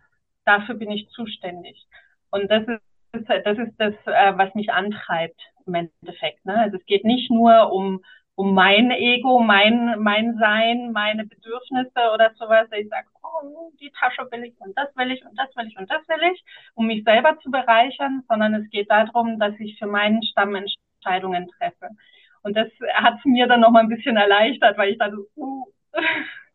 [0.47, 1.87] dafür bin ich zuständig.
[2.31, 6.45] Und das ist das, ist das äh, was mich antreibt im Endeffekt.
[6.47, 6.57] Ne?
[6.57, 8.03] Also es geht nicht nur um
[8.41, 12.69] um mein Ego, mein, mein Sein, meine Bedürfnisse oder sowas.
[12.73, 15.77] Ich sage, oh, die Tasche will ich und das will ich und das will ich
[15.77, 19.79] und das will ich, um mich selber zu bereichern, sondern es geht darum, dass ich
[19.79, 21.91] für meinen Stamm Entscheidungen treffe.
[22.43, 25.67] Und das hat es mir dann nochmal ein bisschen erleichtert, weil ich dachte, uh,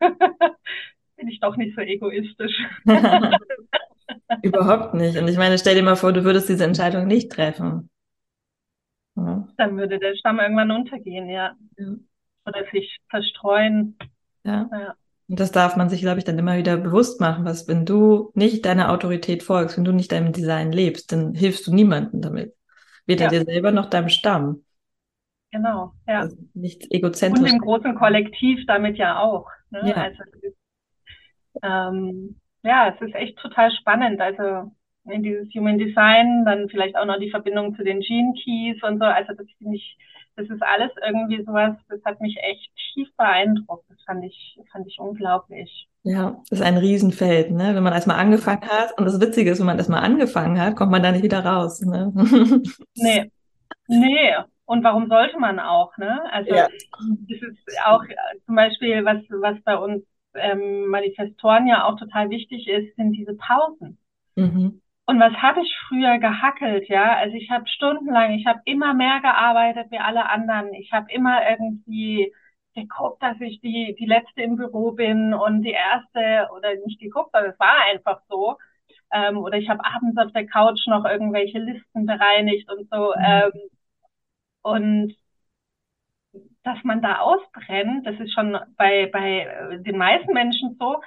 [1.16, 2.64] bin ich doch nicht so egoistisch.
[4.42, 5.16] Überhaupt nicht.
[5.18, 7.90] Und ich meine, stell dir mal vor, du würdest diese Entscheidung nicht treffen.
[9.16, 9.48] Ja.
[9.56, 11.56] Dann würde der Stamm irgendwann untergehen, ja.
[11.76, 11.94] ja.
[12.46, 13.96] Oder sich zerstreuen.
[14.44, 14.68] Ja.
[14.70, 14.94] ja.
[15.28, 18.30] Und das darf man sich, glaube ich, dann immer wieder bewusst machen, was, wenn du
[18.34, 22.54] nicht deiner Autorität folgst, wenn du nicht deinem Design lebst, dann hilfst du niemandem damit.
[23.06, 24.64] Weder dir selber noch deinem Stamm.
[25.50, 26.20] Genau, ja.
[26.20, 27.52] Also nichts egozentrisch.
[27.52, 29.48] Und dem großen Kollektiv damit ja auch.
[29.70, 29.88] Ne?
[29.88, 29.94] Ja.
[29.94, 30.22] Also,
[31.62, 34.20] ähm, ja, es ist echt total spannend.
[34.20, 34.72] Also
[35.10, 38.98] in dieses Human Design, dann vielleicht auch noch die Verbindung zu den Gene Keys und
[38.98, 39.04] so.
[39.04, 39.98] Also das finde ich,
[40.36, 43.84] das ist alles irgendwie sowas, das hat mich echt tief beeindruckt.
[43.88, 45.88] Das fand ich, fand ich unglaublich.
[46.02, 47.74] Ja, das ist ein Riesenfeld, ne?
[47.74, 50.92] Wenn man erstmal angefangen hat, und das Witzige ist, wenn man erstmal angefangen hat, kommt
[50.92, 52.12] man da nicht wieder raus, ne?
[52.94, 53.30] nee.
[53.88, 54.34] Nee.
[54.66, 56.20] Und warum sollte man auch, ne?
[56.32, 56.68] Also, ja.
[57.28, 58.02] das ist auch
[58.46, 60.02] zum Beispiel, was, was bei uns
[60.34, 63.98] ähm, Manifestoren ja auch total wichtig ist, sind diese Pausen.
[64.36, 64.80] Mhm.
[65.06, 67.16] Und was habe ich früher gehackelt, ja?
[67.16, 70.74] Also ich habe stundenlang, ich habe immer mehr gearbeitet wie alle anderen.
[70.74, 72.32] Ich habe immer irgendwie
[72.74, 77.34] geguckt, dass ich die, die letzte im Büro bin und die erste, oder nicht geguckt,
[77.34, 78.56] aber es war einfach so.
[79.12, 83.14] Ähm, oder ich habe abends auf der Couch noch irgendwelche Listen bereinigt und so.
[83.16, 83.24] Mhm.
[83.24, 83.52] Ähm,
[84.62, 85.16] und
[86.64, 91.00] dass man da ausbrennt, das ist schon bei, bei den meisten Menschen so.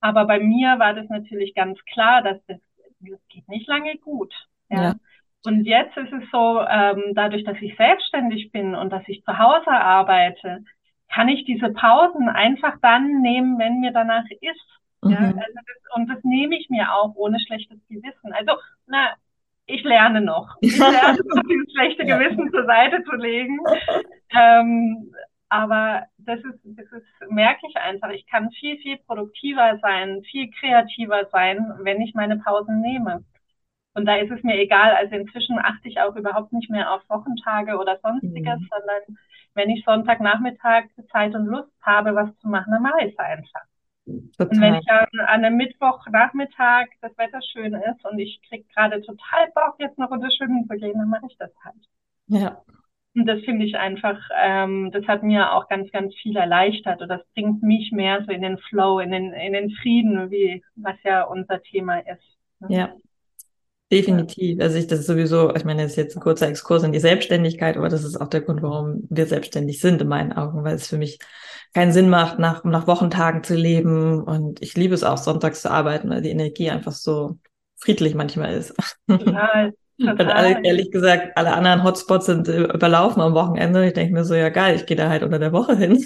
[0.00, 2.58] Aber bei mir war das natürlich ganz klar, dass das
[3.00, 4.32] das geht nicht lange gut.
[4.68, 4.82] Ja.
[4.82, 4.94] ja.
[5.44, 9.38] Und jetzt ist es so, ähm, dadurch, dass ich selbstständig bin und dass ich zu
[9.38, 10.64] Hause arbeite,
[11.12, 14.80] kann ich diese Pausen einfach dann nehmen, wenn mir danach ist.
[15.02, 15.10] Mhm.
[15.12, 18.32] Ja, also das, und das nehme ich mir auch ohne schlechtes Gewissen.
[18.32, 18.52] Also,
[18.86, 19.14] na,
[19.66, 20.56] ich lerne noch.
[20.60, 23.58] Ich lerne noch, dieses schlechte Gewissen zur Seite zu legen.
[24.30, 25.12] Ähm,
[25.48, 28.10] aber das ist, das ist, merke ich einfach.
[28.10, 33.24] Ich kann viel, viel produktiver sein, viel kreativer sein, wenn ich meine Pausen nehme.
[33.94, 34.94] Und da ist es mir egal.
[34.94, 38.68] Also inzwischen achte ich auch überhaupt nicht mehr auf Wochentage oder sonstiges, mhm.
[38.70, 39.18] sondern
[39.54, 43.62] wenn ich Sonntagnachmittag Zeit und Lust habe, was zu machen, dann mache ich es einfach.
[44.36, 44.48] Total.
[44.48, 49.02] Und wenn ich an, an einem Mittwochnachmittag das Wetter schön ist und ich kriege gerade
[49.02, 51.76] total Bock, jetzt noch unter Schwimmen zu gehen, dann mache ich das halt.
[52.28, 52.62] Ja.
[53.14, 57.08] Und das finde ich einfach, ähm, das hat mir auch ganz, ganz viel erleichtert und
[57.08, 60.96] das bringt mich mehr so in den Flow, in den, in den Frieden, wie was
[61.02, 62.38] ja unser Thema ist.
[62.60, 62.76] Ne?
[62.76, 62.94] Ja.
[63.90, 64.60] Definitiv.
[64.60, 66.98] Also ich, das ist sowieso, ich meine, das ist jetzt ein kurzer Exkurs in die
[66.98, 70.74] Selbstständigkeit, aber das ist auch der Grund, warum wir selbstständig sind in meinen Augen, weil
[70.74, 71.18] es für mich
[71.72, 74.22] keinen Sinn macht, nach, nach Wochentagen zu leben.
[74.22, 77.38] Und ich liebe es auch, sonntags zu arbeiten, weil die Energie einfach so
[77.76, 78.74] friedlich manchmal ist.
[79.08, 79.72] Total.
[80.00, 83.86] Und alle, ehrlich gesagt, alle anderen Hotspots sind überlaufen am Wochenende.
[83.86, 86.04] Ich denke mir so, ja geil, ich gehe da halt unter der Woche hin.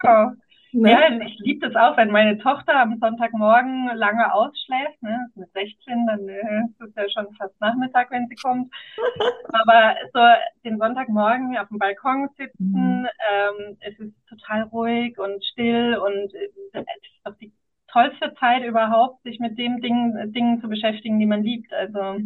[0.00, 0.32] Genau.
[0.76, 0.90] Ne?
[0.90, 5.00] Ja, ich liebe das auch, wenn meine Tochter am Sonntagmorgen lange ausschläft.
[5.00, 5.26] Ne?
[5.34, 8.70] Mit 16, dann äh, ist es ja schon fast Nachmittag, wenn sie kommt.
[9.54, 10.20] Aber so
[10.64, 13.08] den Sonntagmorgen auf dem Balkon sitzen, mhm.
[13.30, 17.52] ähm, es ist total ruhig und still und äh, es ist doch die
[17.90, 21.72] tollste Zeit überhaupt, sich mit den Dingen, Dingen zu beschäftigen, die man liebt.
[21.72, 22.18] Also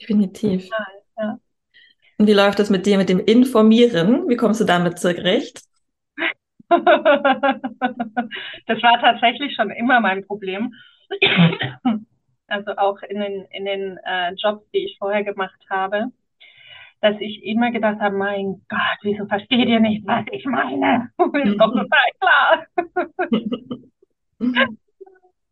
[0.00, 0.68] definitiv.
[0.68, 0.86] Ja,
[1.18, 1.38] ja.
[2.18, 4.28] Und wie läuft das mit dir mit dem Informieren?
[4.28, 5.62] Wie kommst du damit zurecht?
[6.68, 6.82] das
[8.82, 10.74] war tatsächlich schon immer mein Problem.
[12.48, 16.10] Also auch in den, in den äh, Jobs, die ich vorher gemacht habe,
[17.00, 21.10] dass ich immer gedacht habe, mein Gott, wieso versteht ihr nicht, was ich meine?
[21.44, 22.66] Ist doch total klar.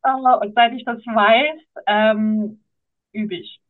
[0.04, 2.61] uh, und seit ich das weiß, ähm,
[3.12, 3.61] übe ich.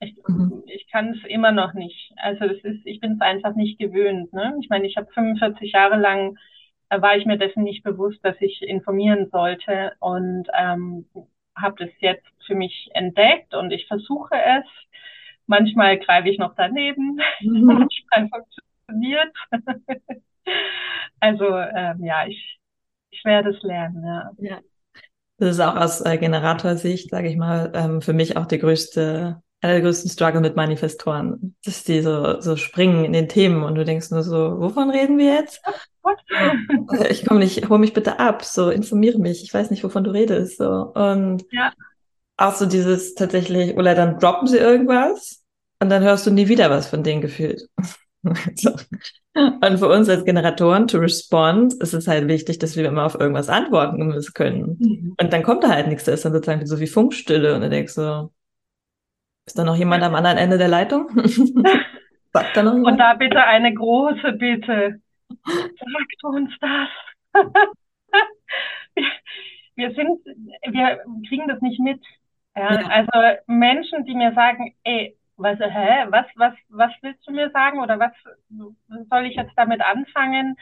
[0.00, 0.62] Ich, mhm.
[0.66, 2.12] ich kann es immer noch nicht.
[2.16, 4.32] Also es ist, ich bin es einfach nicht gewöhnt.
[4.32, 4.56] Ne?
[4.60, 6.36] Ich meine, ich habe 45 Jahre lang
[6.88, 11.06] war ich mir dessen nicht bewusst, dass ich informieren sollte und ähm,
[11.56, 14.64] habe das jetzt für mich entdeckt und ich versuche es.
[15.46, 17.64] Manchmal greife ich noch daneben, mhm.
[17.64, 19.34] manchmal funktioniert.
[21.20, 22.58] also ähm, ja, ich,
[23.10, 24.04] ich werde es lernen.
[24.04, 24.30] Ja.
[24.38, 24.60] ja.
[25.38, 29.42] Das ist auch aus äh, Generatorsicht, sage ich mal, ähm, für mich auch der größte
[29.60, 33.74] einer der größten Struggle mit Manifestoren, dass die so, so springen in den Themen und
[33.74, 35.60] du denkst nur so, wovon reden wir jetzt?
[37.10, 40.10] ich komme nicht, hol mich bitte ab, so informiere mich, ich weiß nicht, wovon du
[40.10, 41.72] redest, so und ja.
[42.36, 45.42] auch so dieses tatsächlich, oder dann droppen sie irgendwas
[45.80, 47.68] und dann hörst du nie wieder was von denen gefühlt.
[48.54, 48.70] so.
[49.34, 53.20] Und für uns als Generatoren to respond ist es halt wichtig, dass wir immer auf
[53.20, 54.76] irgendwas antworten können.
[54.78, 55.14] Mhm.
[55.20, 57.68] Und dann kommt da halt nichts, da ist dann sozusagen so wie Funkstille und du
[57.68, 58.30] denkst so,
[59.46, 61.08] ist da noch jemand am anderen Ende der Leitung?
[62.32, 62.92] Sagt da noch jemand?
[62.92, 65.00] Und da bitte eine große Bitte.
[65.44, 66.88] Sagt uns das.
[69.76, 70.20] wir sind,
[70.68, 72.02] wir kriegen das nicht mit.
[72.56, 72.86] Ja, ja.
[72.88, 77.80] Also Menschen, die mir sagen, ey, was, hä, was, was, was willst du mir sagen
[77.80, 78.12] oder was
[79.10, 80.56] soll ich jetzt damit anfangen?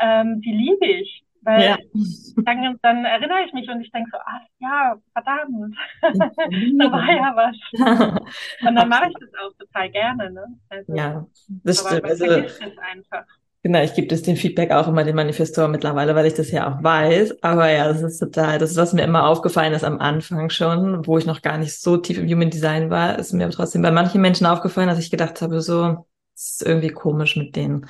[0.00, 1.24] Ähm, die liebe ich.
[1.42, 1.78] Weil ja.
[2.44, 7.32] dann, dann, erinnere ich mich und ich denke so, ach ja, verdammt, da war ja
[7.34, 7.56] was.
[8.66, 10.30] Und dann mache ich das auch total gerne.
[10.30, 10.44] Ne?
[10.68, 12.04] Also, ja, das stimmt.
[12.04, 13.24] Also, einfach.
[13.62, 16.66] Genau, ich gebe das den Feedback auch immer den Manifestoren mittlerweile, weil ich das ja
[16.66, 17.42] auch weiß.
[17.42, 21.06] Aber ja, das ist total, das ist, was mir immer aufgefallen ist am Anfang schon,
[21.06, 23.90] wo ich noch gar nicht so tief im Human Design war, ist mir trotzdem bei
[23.90, 27.86] manchen Menschen aufgefallen, dass ich gedacht habe, so, ist irgendwie komisch mit denen.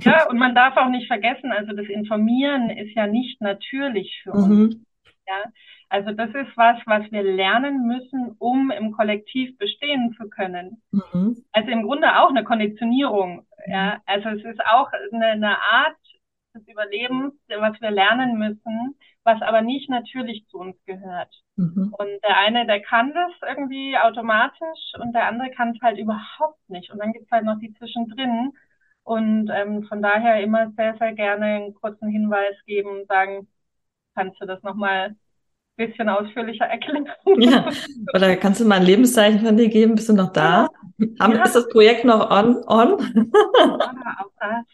[0.00, 4.32] Ja, und man darf auch nicht vergessen, also das Informieren ist ja nicht natürlich für
[4.32, 4.48] uns.
[4.48, 4.86] Mhm.
[5.26, 5.50] Ja,
[5.88, 10.82] also das ist was, was wir lernen müssen, um im Kollektiv bestehen zu können.
[10.90, 11.36] Mhm.
[11.52, 13.46] Also im Grunde auch eine Konditionierung.
[13.66, 15.96] Ja, also es ist auch eine, eine Art
[16.54, 21.34] des Überlebens, was wir lernen müssen, was aber nicht natürlich zu uns gehört.
[21.56, 21.92] Mhm.
[21.98, 26.60] Und der eine, der kann das irgendwie automatisch und der andere kann es halt überhaupt
[26.68, 26.90] nicht.
[26.90, 28.52] Und dann gibt es halt noch die zwischendrin.
[29.02, 33.48] Und ähm, von daher immer sehr, sehr gerne einen kurzen Hinweis geben und sagen,
[34.14, 35.16] kannst du das nochmal ein
[35.76, 37.08] bisschen ausführlicher erklären?
[37.38, 37.68] Ja.
[38.14, 39.96] Oder kannst du mal ein Lebenszeichen von dir geben?
[39.96, 40.68] Bist du noch da?
[40.98, 41.42] Ja.
[41.42, 42.62] Ist das Projekt noch on?
[42.66, 42.98] on?
[43.58, 44.64] Ja, auch das.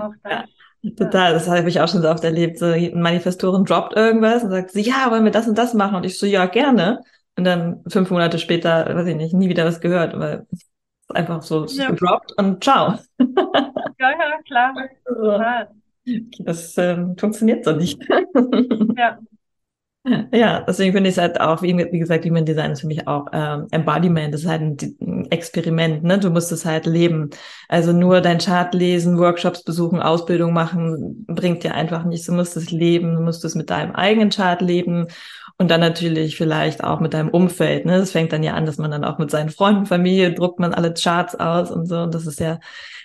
[0.00, 0.48] Auch das.
[0.96, 2.58] Total, das habe ich auch schon so oft erlebt.
[2.58, 5.96] So, ein Manifestoren droppt irgendwas und sagt sie, ja, wollen wir das und das machen?
[5.96, 7.00] Und ich so, ja, gerne.
[7.36, 11.42] Und dann fünf Monate später, weiß ich nicht, nie wieder was gehört, weil es einfach
[11.42, 11.90] so ja.
[11.90, 12.98] gedroppt und ciao.
[13.98, 14.74] Ja, ja, klar.
[16.08, 18.02] Also, das ähm, funktioniert so nicht.
[18.96, 19.18] Ja.
[20.32, 23.06] Ja, deswegen finde ich es halt auch, wie, wie gesagt, Human Design ist für mich
[23.06, 26.18] auch ähm, Embodiment, das ist halt ein, Experiment, ne?
[26.18, 27.30] Du musst es halt leben.
[27.68, 32.26] Also nur dein Chart lesen, Workshops besuchen, Ausbildung machen, bringt dir einfach nichts.
[32.26, 35.08] Du musst es leben, du musst es mit deinem eigenen Chart leben
[35.58, 37.84] und dann natürlich vielleicht auch mit deinem Umfeld.
[37.84, 37.98] Ne?
[37.98, 40.72] Das fängt dann ja an, dass man dann auch mit seinen Freunden, Familie druckt man
[40.72, 41.98] alle Charts aus und so.
[41.98, 42.60] Und das ist ja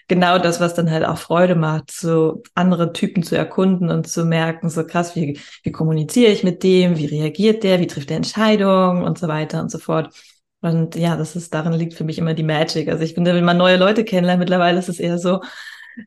[0.08, 4.26] genau das, was dann halt auch Freude macht, so andere Typen zu erkunden und zu
[4.26, 8.18] merken, so krass, wie, wie kommuniziere ich mit dem, wie reagiert der, wie trifft der
[8.18, 10.14] Entscheidungen und so weiter und so fort.
[10.62, 12.88] Und ja, das ist, darin liegt für mich immer die Magic.
[12.88, 15.42] Also ich finde, wenn man neue Leute kennenlernt, mittlerweile ist es eher so,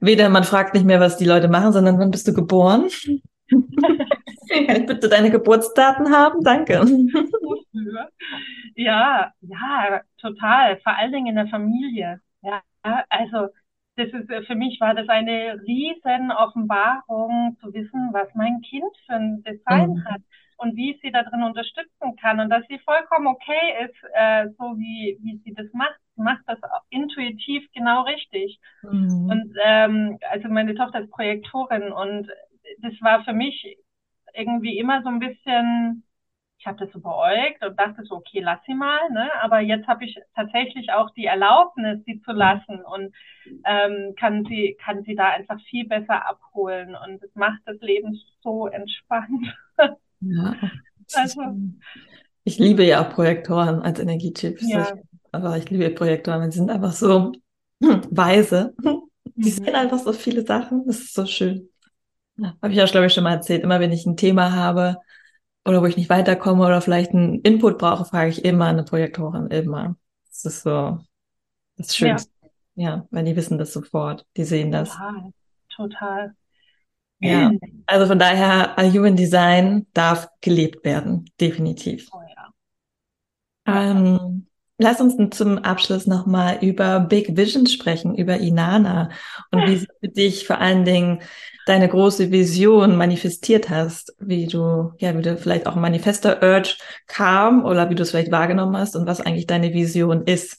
[0.01, 2.89] weder man fragt nicht mehr, was die Leute machen, sondern wann bist du geboren?
[4.49, 6.43] Kann ich bitte deine Geburtsdaten haben?
[6.43, 6.85] Danke.
[8.75, 10.79] Ja, ja, total.
[10.83, 12.21] Vor allen Dingen in der Familie.
[12.43, 12.63] Ja,
[13.09, 13.49] also
[13.97, 19.15] das ist, für mich war das eine riesen Offenbarung zu wissen, was mein Kind für
[19.15, 20.05] ein Design mhm.
[20.05, 20.21] hat.
[20.59, 24.49] und wie ich sie da drin unterstützen kann und dass sie vollkommen okay ist, äh,
[24.59, 25.99] so wie, wie sie das macht.
[26.15, 28.59] Sie macht das intuitiv genau richtig.
[28.83, 29.29] Mhm.
[29.31, 32.29] Und ähm, also meine Tochter ist Projektorin und
[32.81, 33.77] das war für mich
[34.35, 36.06] irgendwie immer so ein bisschen
[36.59, 39.29] ich habe das so beäugt und dachte so, okay, lass sie mal, ne?
[39.43, 43.15] Aber jetzt habe ich tatsächlich auch die Erlaubnis, sie zu lassen und
[43.65, 48.19] ähm, kann sie kann sie da einfach viel besser abholen und es macht das Leben
[48.43, 49.55] so entspannt.
[50.21, 50.55] Ja,
[51.15, 51.43] also,
[52.45, 54.69] ich liebe ja auch Projektoren als Energiechips.
[54.69, 54.95] Ja.
[55.33, 57.33] Aber ich liebe Projektoren, sie sind einfach so
[57.81, 58.75] weise.
[59.35, 59.65] Die mhm.
[59.65, 60.87] sehen einfach so viele Sachen.
[60.87, 61.69] Das ist so schön.
[62.39, 63.63] Ja, habe ich ja, glaube ich, schon mal erzählt.
[63.63, 64.97] Immer wenn ich ein Thema habe,
[65.67, 69.49] oder wo ich nicht weiterkomme oder vielleicht einen Input brauche, frage ich immer eine Projektorin,
[69.49, 69.97] immer.
[70.29, 70.99] Das ist so
[71.77, 72.31] das Schönste.
[72.75, 74.91] Ja, ja weil die wissen das sofort, die sehen das.
[74.91, 75.33] Total,
[75.75, 76.35] total.
[77.19, 77.51] Ja,
[77.87, 82.11] also von daher, Human Design darf gelebt werden, definitiv.
[82.13, 82.53] Oh ja.
[83.67, 84.36] Ähm,
[84.79, 89.11] lass uns zum Abschluss nochmal über Big Vision sprechen, über Inana
[89.51, 91.21] und wie sie für dich vor allen Dingen
[91.67, 96.77] deine große Vision manifestiert hast, wie du, ja, wie du vielleicht auch Manifester Urge
[97.09, 100.59] kam oder wie du es vielleicht wahrgenommen hast und was eigentlich deine Vision ist.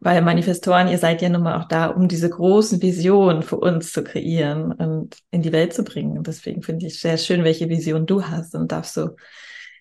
[0.00, 3.92] Weil Manifestoren, ihr seid ja nun mal auch da, um diese großen Visionen für uns
[3.92, 6.16] zu kreieren und in die Welt zu bringen.
[6.16, 9.16] Und deswegen finde ich sehr schön, welche Vision du hast und darfst du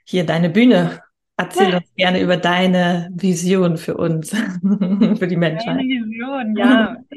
[0.06, 1.02] hier deine Bühne
[1.38, 4.32] Erzähl uns gerne über deine Vision für uns,
[5.20, 5.76] für die Menschheit.
[5.76, 6.98] Meine Vision, ja.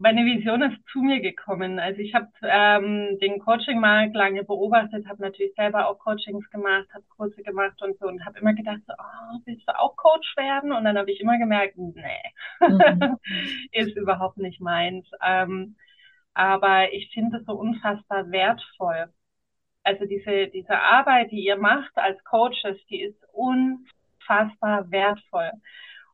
[0.00, 1.78] meine Vision ist zu mir gekommen.
[1.78, 7.04] Also ich habe ähm, den Coaching-Markt lange beobachtet, habe natürlich selber auch Coachings gemacht, habe
[7.16, 10.72] Kurse gemacht und so und habe immer gedacht, so, oh, willst du auch Coach werden?
[10.72, 11.92] Und dann habe ich immer gemerkt, nee,
[12.60, 13.18] mhm.
[13.72, 15.06] ist überhaupt nicht meins.
[15.22, 15.76] Ähm,
[16.32, 19.12] aber ich finde es so unfassbar wertvoll.
[19.82, 25.50] Also diese, diese Arbeit, die ihr macht als Coaches, die ist unfassbar wertvoll.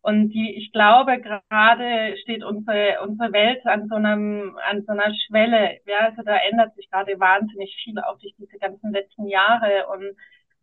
[0.07, 5.13] Und die, ich glaube, gerade steht unsere, unsere Welt an so einem, an so einer
[5.27, 5.81] Schwelle.
[5.85, 9.89] Ja, also da ändert sich gerade wahnsinnig viel auch durch diese ganzen letzten Jahre.
[9.89, 10.17] Und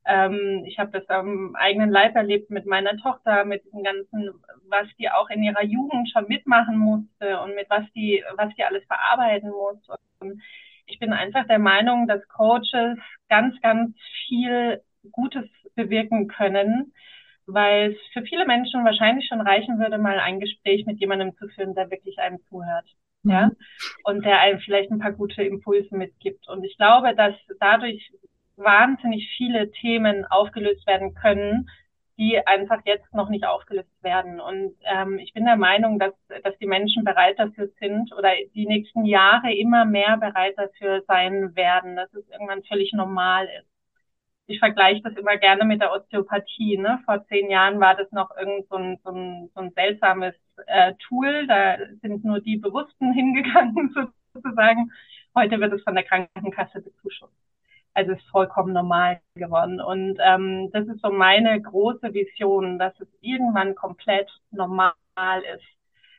[0.06, 4.34] ähm, ich habe das am eigenen Leib erlebt mit meiner Tochter, mit diesem ganzen,
[4.70, 8.64] was die auch in ihrer Jugend schon mitmachen musste und mit was die, was die
[8.64, 9.78] alles verarbeiten muss.
[10.20, 10.42] Und
[10.86, 12.98] ich bin einfach der Meinung, dass Coaches
[13.30, 13.96] ganz, ganz
[14.28, 16.94] viel Gutes bewirken können
[17.46, 21.48] weil es für viele Menschen wahrscheinlich schon reichen würde, mal ein Gespräch mit jemandem zu
[21.50, 22.86] führen, der wirklich einem zuhört.
[23.24, 23.32] Mhm.
[23.32, 23.52] Ja,
[24.04, 26.48] und der einem vielleicht ein paar gute Impulse mitgibt.
[26.48, 28.12] Und ich glaube, dass dadurch
[28.56, 31.70] wahnsinnig viele Themen aufgelöst werden können,
[32.18, 34.40] die einfach jetzt noch nicht aufgelöst werden.
[34.40, 38.68] Und ähm, ich bin der Meinung, dass, dass die Menschen bereit dafür sind oder die
[38.68, 43.74] nächsten Jahre immer mehr bereit dafür sein werden, dass es irgendwann völlig normal ist
[44.46, 46.78] ich vergleiche das immer gerne mit der Osteopathie.
[46.78, 47.00] Ne?
[47.06, 50.36] Vor zehn Jahren war das noch irgend so ein, so ein, so ein seltsames
[50.68, 51.48] äh, Tool.
[51.48, 53.94] Da sind nur die Bewussten hingegangen
[54.34, 54.92] sozusagen.
[55.36, 57.34] Heute wird es von der Krankenkasse bezuschusst.
[57.94, 59.80] Also ist vollkommen normal geworden.
[59.80, 64.94] Und ähm, das ist so meine große Vision, dass es irgendwann komplett normal
[65.56, 65.66] ist.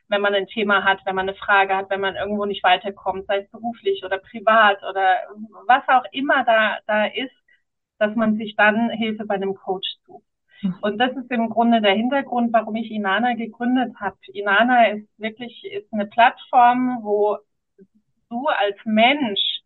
[0.07, 3.25] Wenn man ein Thema hat, wenn man eine Frage hat, wenn man irgendwo nicht weiterkommt,
[3.25, 5.17] sei es beruflich oder privat oder
[5.67, 7.33] was auch immer da, da ist,
[7.97, 10.23] dass man sich dann Hilfe bei einem Coach sucht.
[10.61, 10.75] Mhm.
[10.81, 14.17] Und das ist im Grunde der Hintergrund, warum ich Inana gegründet habe.
[14.33, 17.37] Inana ist wirklich ist eine Plattform, wo
[18.29, 19.61] du als Mensch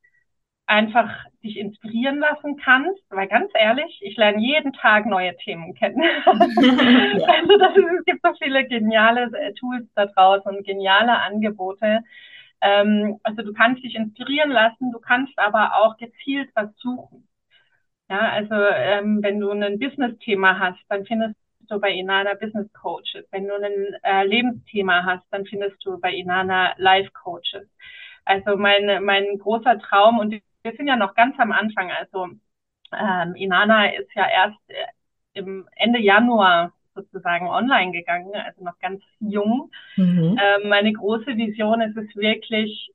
[0.69, 1.09] einfach
[1.43, 6.01] dich inspirieren lassen kannst, weil ganz ehrlich, ich lerne jeden Tag neue Themen kennen.
[6.25, 12.01] also das ist, es gibt so viele geniale äh, Tools da draußen und geniale Angebote.
[12.61, 17.27] Ähm, also du kannst dich inspirieren lassen, du kannst aber auch gezielt was suchen.
[18.09, 21.35] Ja, also ähm, wenn du ein Business-Thema hast, dann findest
[21.67, 23.25] du bei Inana Business Coaches.
[23.31, 27.67] Wenn du ein äh, Lebensthema hast, dann findest du bei Inana Life Coaches.
[28.25, 32.27] Also mein, mein großer Traum, und wir sind ja noch ganz am Anfang, also
[32.91, 34.85] ähm, Inana ist ja erst äh,
[35.33, 39.71] im Ende Januar sozusagen online gegangen, also noch ganz jung.
[39.95, 40.37] Mhm.
[40.41, 42.91] Ähm, meine große Vision ist es wirklich,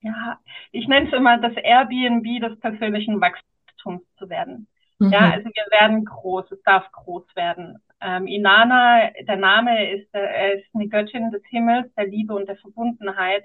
[0.00, 0.38] ja,
[0.72, 4.68] ich nenne es immer das Airbnb des persönlichen Wachstums zu werden.
[4.98, 5.12] Mhm.
[5.12, 7.78] Ja, also wir werden groß, es darf groß werden.
[8.00, 12.56] Ähm, Inanna, der Name ist, äh, ist eine Göttin des Himmels, der Liebe und der
[12.56, 13.44] Verbundenheit.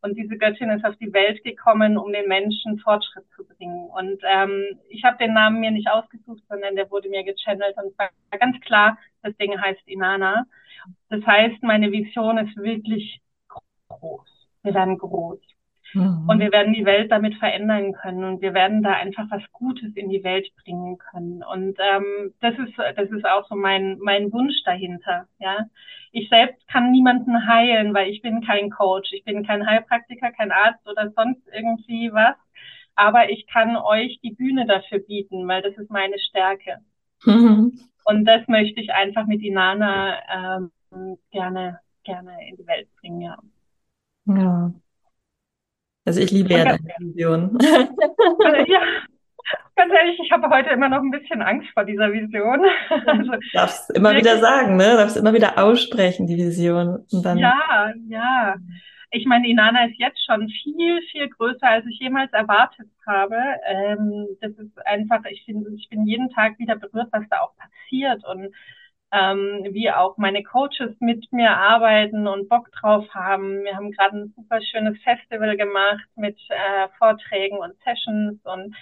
[0.00, 3.88] Und diese Göttin ist auf die Welt gekommen, um den Menschen Fortschritt zu bringen.
[3.90, 7.98] Und ähm, ich habe den Namen mir nicht ausgesucht, sondern der wurde mir gechannelt und
[7.98, 10.44] war ganz klar, das Ding heißt Inanna.
[11.08, 13.20] Das heißt, meine Vision ist wirklich
[13.88, 14.28] groß.
[14.62, 15.40] Wir werden groß.
[15.94, 16.28] Mhm.
[16.28, 19.94] Und wir werden die Welt damit verändern können und wir werden da einfach was Gutes
[19.94, 21.42] in die Welt bringen können.
[21.42, 25.26] Und ähm, das ist das ist auch so mein mein Wunsch dahinter.
[25.38, 25.66] Ja,
[26.12, 30.52] ich selbst kann niemanden heilen, weil ich bin kein Coach, ich bin kein Heilpraktiker, kein
[30.52, 32.36] Arzt oder sonst irgendwie was.
[32.94, 36.78] Aber ich kann euch die Bühne dafür bieten, weil das ist meine Stärke.
[37.24, 37.78] Mhm.
[38.04, 40.18] Und das möchte ich einfach mit Inana
[40.92, 43.20] ähm, gerne gerne in die Welt bringen.
[43.20, 43.38] Ja.
[44.26, 44.72] Ja,
[46.08, 47.58] also ich liebe ja deine Vision.
[48.66, 48.80] ja,
[49.76, 52.64] ganz ehrlich, ich habe heute immer noch ein bisschen Angst vor dieser Vision.
[53.06, 54.96] Also, darfst immer wieder sagen, ne?
[54.96, 57.04] Darfst immer wieder aussprechen, die Vision.
[57.12, 58.56] Und dann ja, ja.
[59.10, 63.36] Ich meine, Inana ist jetzt schon viel, viel größer, als ich jemals erwartet habe.
[63.66, 67.54] Ähm, das ist einfach, ich finde, ich bin jeden Tag wieder berührt, was da auch
[67.56, 68.54] passiert und
[69.12, 73.64] ähm, wie auch meine Coaches mit mir arbeiten und Bock drauf haben.
[73.64, 78.74] Wir haben gerade ein super schönes Festival gemacht mit äh, Vorträgen und Sessions und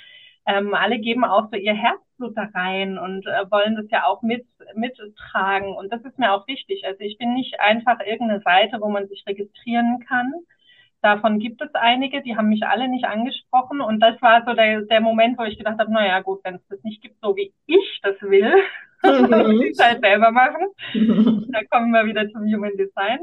[0.46, 4.22] ähm, alle geben auch so ihr Herzblut da rein und äh, wollen das ja auch
[4.22, 6.84] mit mittragen und das ist mir auch wichtig.
[6.86, 10.32] Also ich bin nicht einfach irgendeine Seite, wo man sich registrieren kann.
[11.02, 14.82] Davon gibt es einige, die haben mich alle nicht angesprochen und das war so der,
[14.82, 17.52] der Moment, wo ich gedacht habe, naja gut, wenn es das nicht gibt, so wie
[17.66, 18.54] ich das will,
[19.06, 20.66] ich es halt selber machen.
[21.52, 23.20] da kommen wir wieder zum Human Design.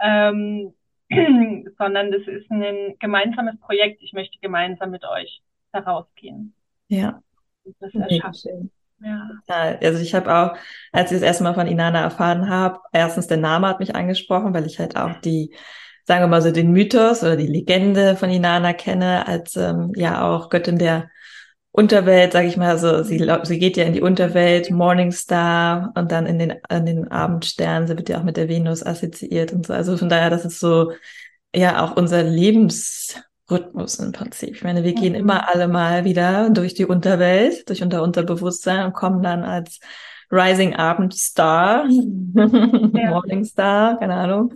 [0.00, 0.74] Ähm,
[1.78, 4.02] sondern das ist ein gemeinsames Projekt.
[4.02, 6.54] Ich möchte gemeinsam mit euch da rausgehen.
[6.88, 7.20] Ja.
[7.64, 8.70] Und das erschaffen.
[9.00, 9.30] Ja.
[9.80, 10.56] Also ich habe auch,
[10.92, 14.54] als ich das erste Mal von Inana erfahren habe, erstens der Name hat mich angesprochen,
[14.54, 15.54] weil ich halt auch die,
[16.04, 20.26] sagen wir mal so, den Mythos oder die Legende von Inana kenne, als ähm, ja
[20.26, 21.10] auch Göttin der
[21.76, 26.24] Unterwelt, sage ich mal, so sie, sie geht ja in die Unterwelt, Morningstar und dann
[26.24, 29.72] in den, in den Abendstern, sie wird ja auch mit der Venus assoziiert und so.
[29.72, 30.92] Also von daher, das ist so
[31.52, 34.54] ja auch unser Lebensrhythmus im Prinzip.
[34.54, 35.00] Ich meine, wir mhm.
[35.00, 39.80] gehen immer alle mal wieder durch die Unterwelt, durch unser Unterbewusstsein und kommen dann als
[40.30, 41.86] Rising Abendstar,
[42.36, 43.10] ja.
[43.10, 44.54] Morningstar, keine Ahnung,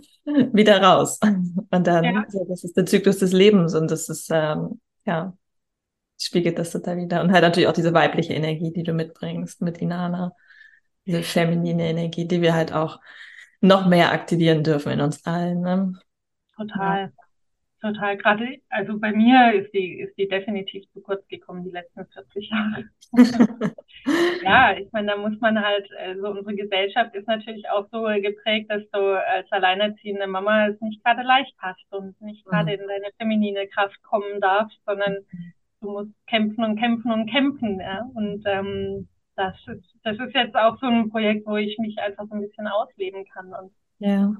[0.53, 1.19] wieder raus.
[1.21, 2.23] Und dann, ja.
[2.25, 5.33] also das ist der Zyklus des Lebens und das ist, ähm, ja,
[6.19, 7.21] spiegelt das total wieder.
[7.21, 10.33] Und halt natürlich auch diese weibliche Energie, die du mitbringst mit Inana.
[11.05, 12.99] Diese feminine Energie, die wir halt auch
[13.61, 15.61] noch mehr aktivieren dürfen in uns allen.
[15.61, 15.93] Ne?
[16.55, 17.01] Total.
[17.05, 17.09] Ja.
[17.81, 18.17] Total.
[18.17, 22.49] Gerade, also bei mir ist die, ist die definitiv zu kurz gekommen, die letzten 40
[22.49, 22.89] Jahre.
[24.43, 28.69] ja, ich meine, da muss man halt, also unsere Gesellschaft ist natürlich auch so geprägt,
[28.69, 32.81] dass du als alleinerziehende Mama es nicht gerade leicht hast und nicht gerade mhm.
[32.81, 35.19] in deine feminine Kraft kommen darfst, sondern
[35.81, 37.79] du musst kämpfen und kämpfen und kämpfen.
[37.79, 38.09] Ja?
[38.13, 42.25] Und ähm, das, ist, das ist jetzt auch so ein Projekt, wo ich mich einfach
[42.29, 43.53] so ein bisschen ausleben kann.
[43.53, 44.33] Und ja.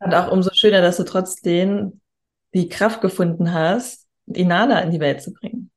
[0.00, 2.00] Und auch umso schöner, dass du trotzdem
[2.54, 5.70] die Kraft gefunden hast, Inana in die Welt zu bringen.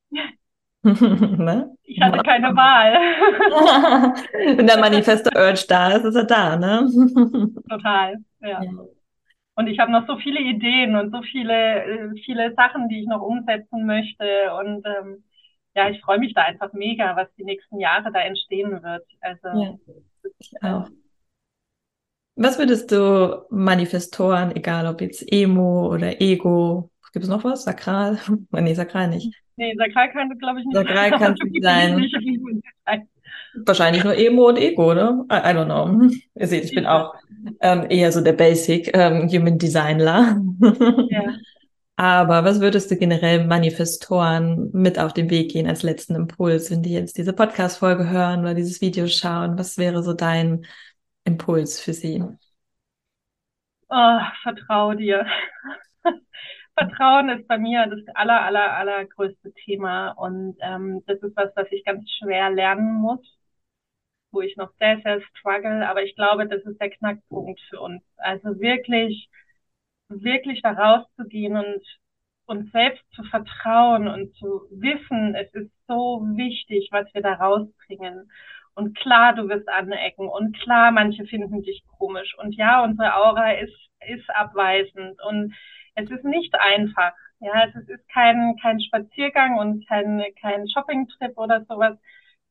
[0.84, 1.76] ne?
[1.84, 2.94] Ich hatte keine Wahl.
[4.58, 6.90] Wenn der manifeste Urge da ist, ist er da, ne?
[7.70, 8.64] Total, ja.
[8.64, 8.72] ja.
[9.56, 13.08] Und ich habe noch so viele Ideen und so viele, äh, viele Sachen, die ich
[13.08, 14.54] noch umsetzen möchte.
[14.60, 15.24] Und ähm,
[15.76, 19.06] ja, ich freue mich da einfach mega, was die nächsten Jahre da entstehen wird.
[19.20, 19.74] Also ja,
[20.40, 20.88] ich auch.
[22.36, 27.64] Was würdest du Manifestoren, egal ob jetzt Emo oder Ego, gibt es noch was?
[27.64, 28.20] Sakral?
[28.52, 29.34] nee, Sakral nicht.
[29.58, 30.76] Nee, Sakral kann glaube ich nicht.
[30.76, 32.10] Sakral kann es sein.
[33.66, 35.26] Wahrscheinlich nur Emo und Ego, ne?
[35.32, 36.10] I, I don't know.
[36.36, 37.14] Ihr seht, ich bin auch
[37.60, 40.42] ähm, eher so der Basic ähm, Human Designer.
[41.10, 41.24] Ja.
[41.98, 46.82] Aber was würdest du generell Manifestoren mit auf den Weg gehen als letzten Impuls, wenn
[46.82, 49.60] die jetzt diese Podcast-Folge hören oder dieses Video schauen?
[49.60, 50.66] Was wäre so dein
[51.26, 52.24] Impuls für sie?
[53.90, 55.28] Oh, vertrau dir.
[56.76, 60.12] Vertrauen ist bei mir das aller, aller, allergrößte Thema.
[60.12, 63.20] Und ähm, das ist was, was ich ganz schwer lernen muss
[64.32, 65.88] wo ich noch sehr, sehr struggle.
[65.88, 68.04] Aber ich glaube, das ist der Knackpunkt für uns.
[68.18, 69.30] Also wirklich,
[70.10, 71.82] wirklich da rauszugehen und
[72.46, 78.30] uns selbst zu vertrauen und zu wissen, es ist so wichtig, was wir da rausbringen.
[78.74, 80.28] Und klar, du wirst anecken.
[80.28, 82.36] Und klar, manche finden dich komisch.
[82.38, 83.76] Und ja, unsere Aura ist,
[84.08, 85.22] ist abweisend.
[85.24, 85.54] Und
[85.96, 87.14] es ist nicht einfach.
[87.40, 91.98] Ja, es ist kein, kein Spaziergang und kein, kein Shoppingtrip oder sowas.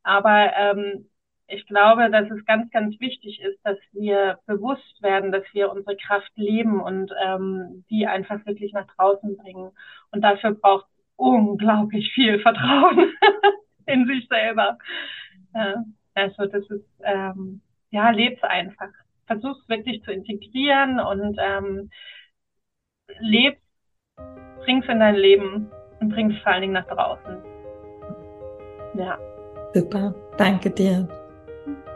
[0.03, 1.09] Aber ähm,
[1.51, 5.97] ich glaube, dass es ganz, ganz wichtig ist, dass wir bewusst werden, dass wir unsere
[5.97, 9.71] Kraft leben und ähm, die einfach wirklich nach draußen bringen.
[10.13, 13.13] Und dafür braucht es unglaublich viel Vertrauen
[13.87, 14.79] in sich selber.
[15.55, 15.85] Ja,
[16.15, 18.91] also das ist, ähm, ja, leb's einfach.
[19.27, 21.91] Versuch's wirklich zu integrieren und ähm,
[23.19, 23.63] lebst
[24.61, 25.71] bring's in dein Leben
[26.01, 27.39] und bring's vor allen Dingen nach draußen.
[28.95, 29.19] Ja.
[29.73, 30.15] Super.
[30.37, 31.09] Danke dir.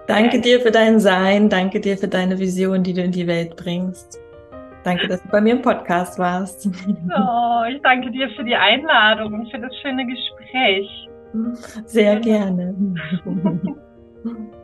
[0.07, 1.49] Danke dir für dein Sein.
[1.49, 4.21] Danke dir für deine Vision, die du in die Welt bringst.
[4.85, 6.67] Danke, dass du bei mir im Podcast warst.
[6.67, 11.09] Oh, ich danke dir für die Einladung und für das schöne Gespräch.
[11.87, 12.75] Sehr gerne.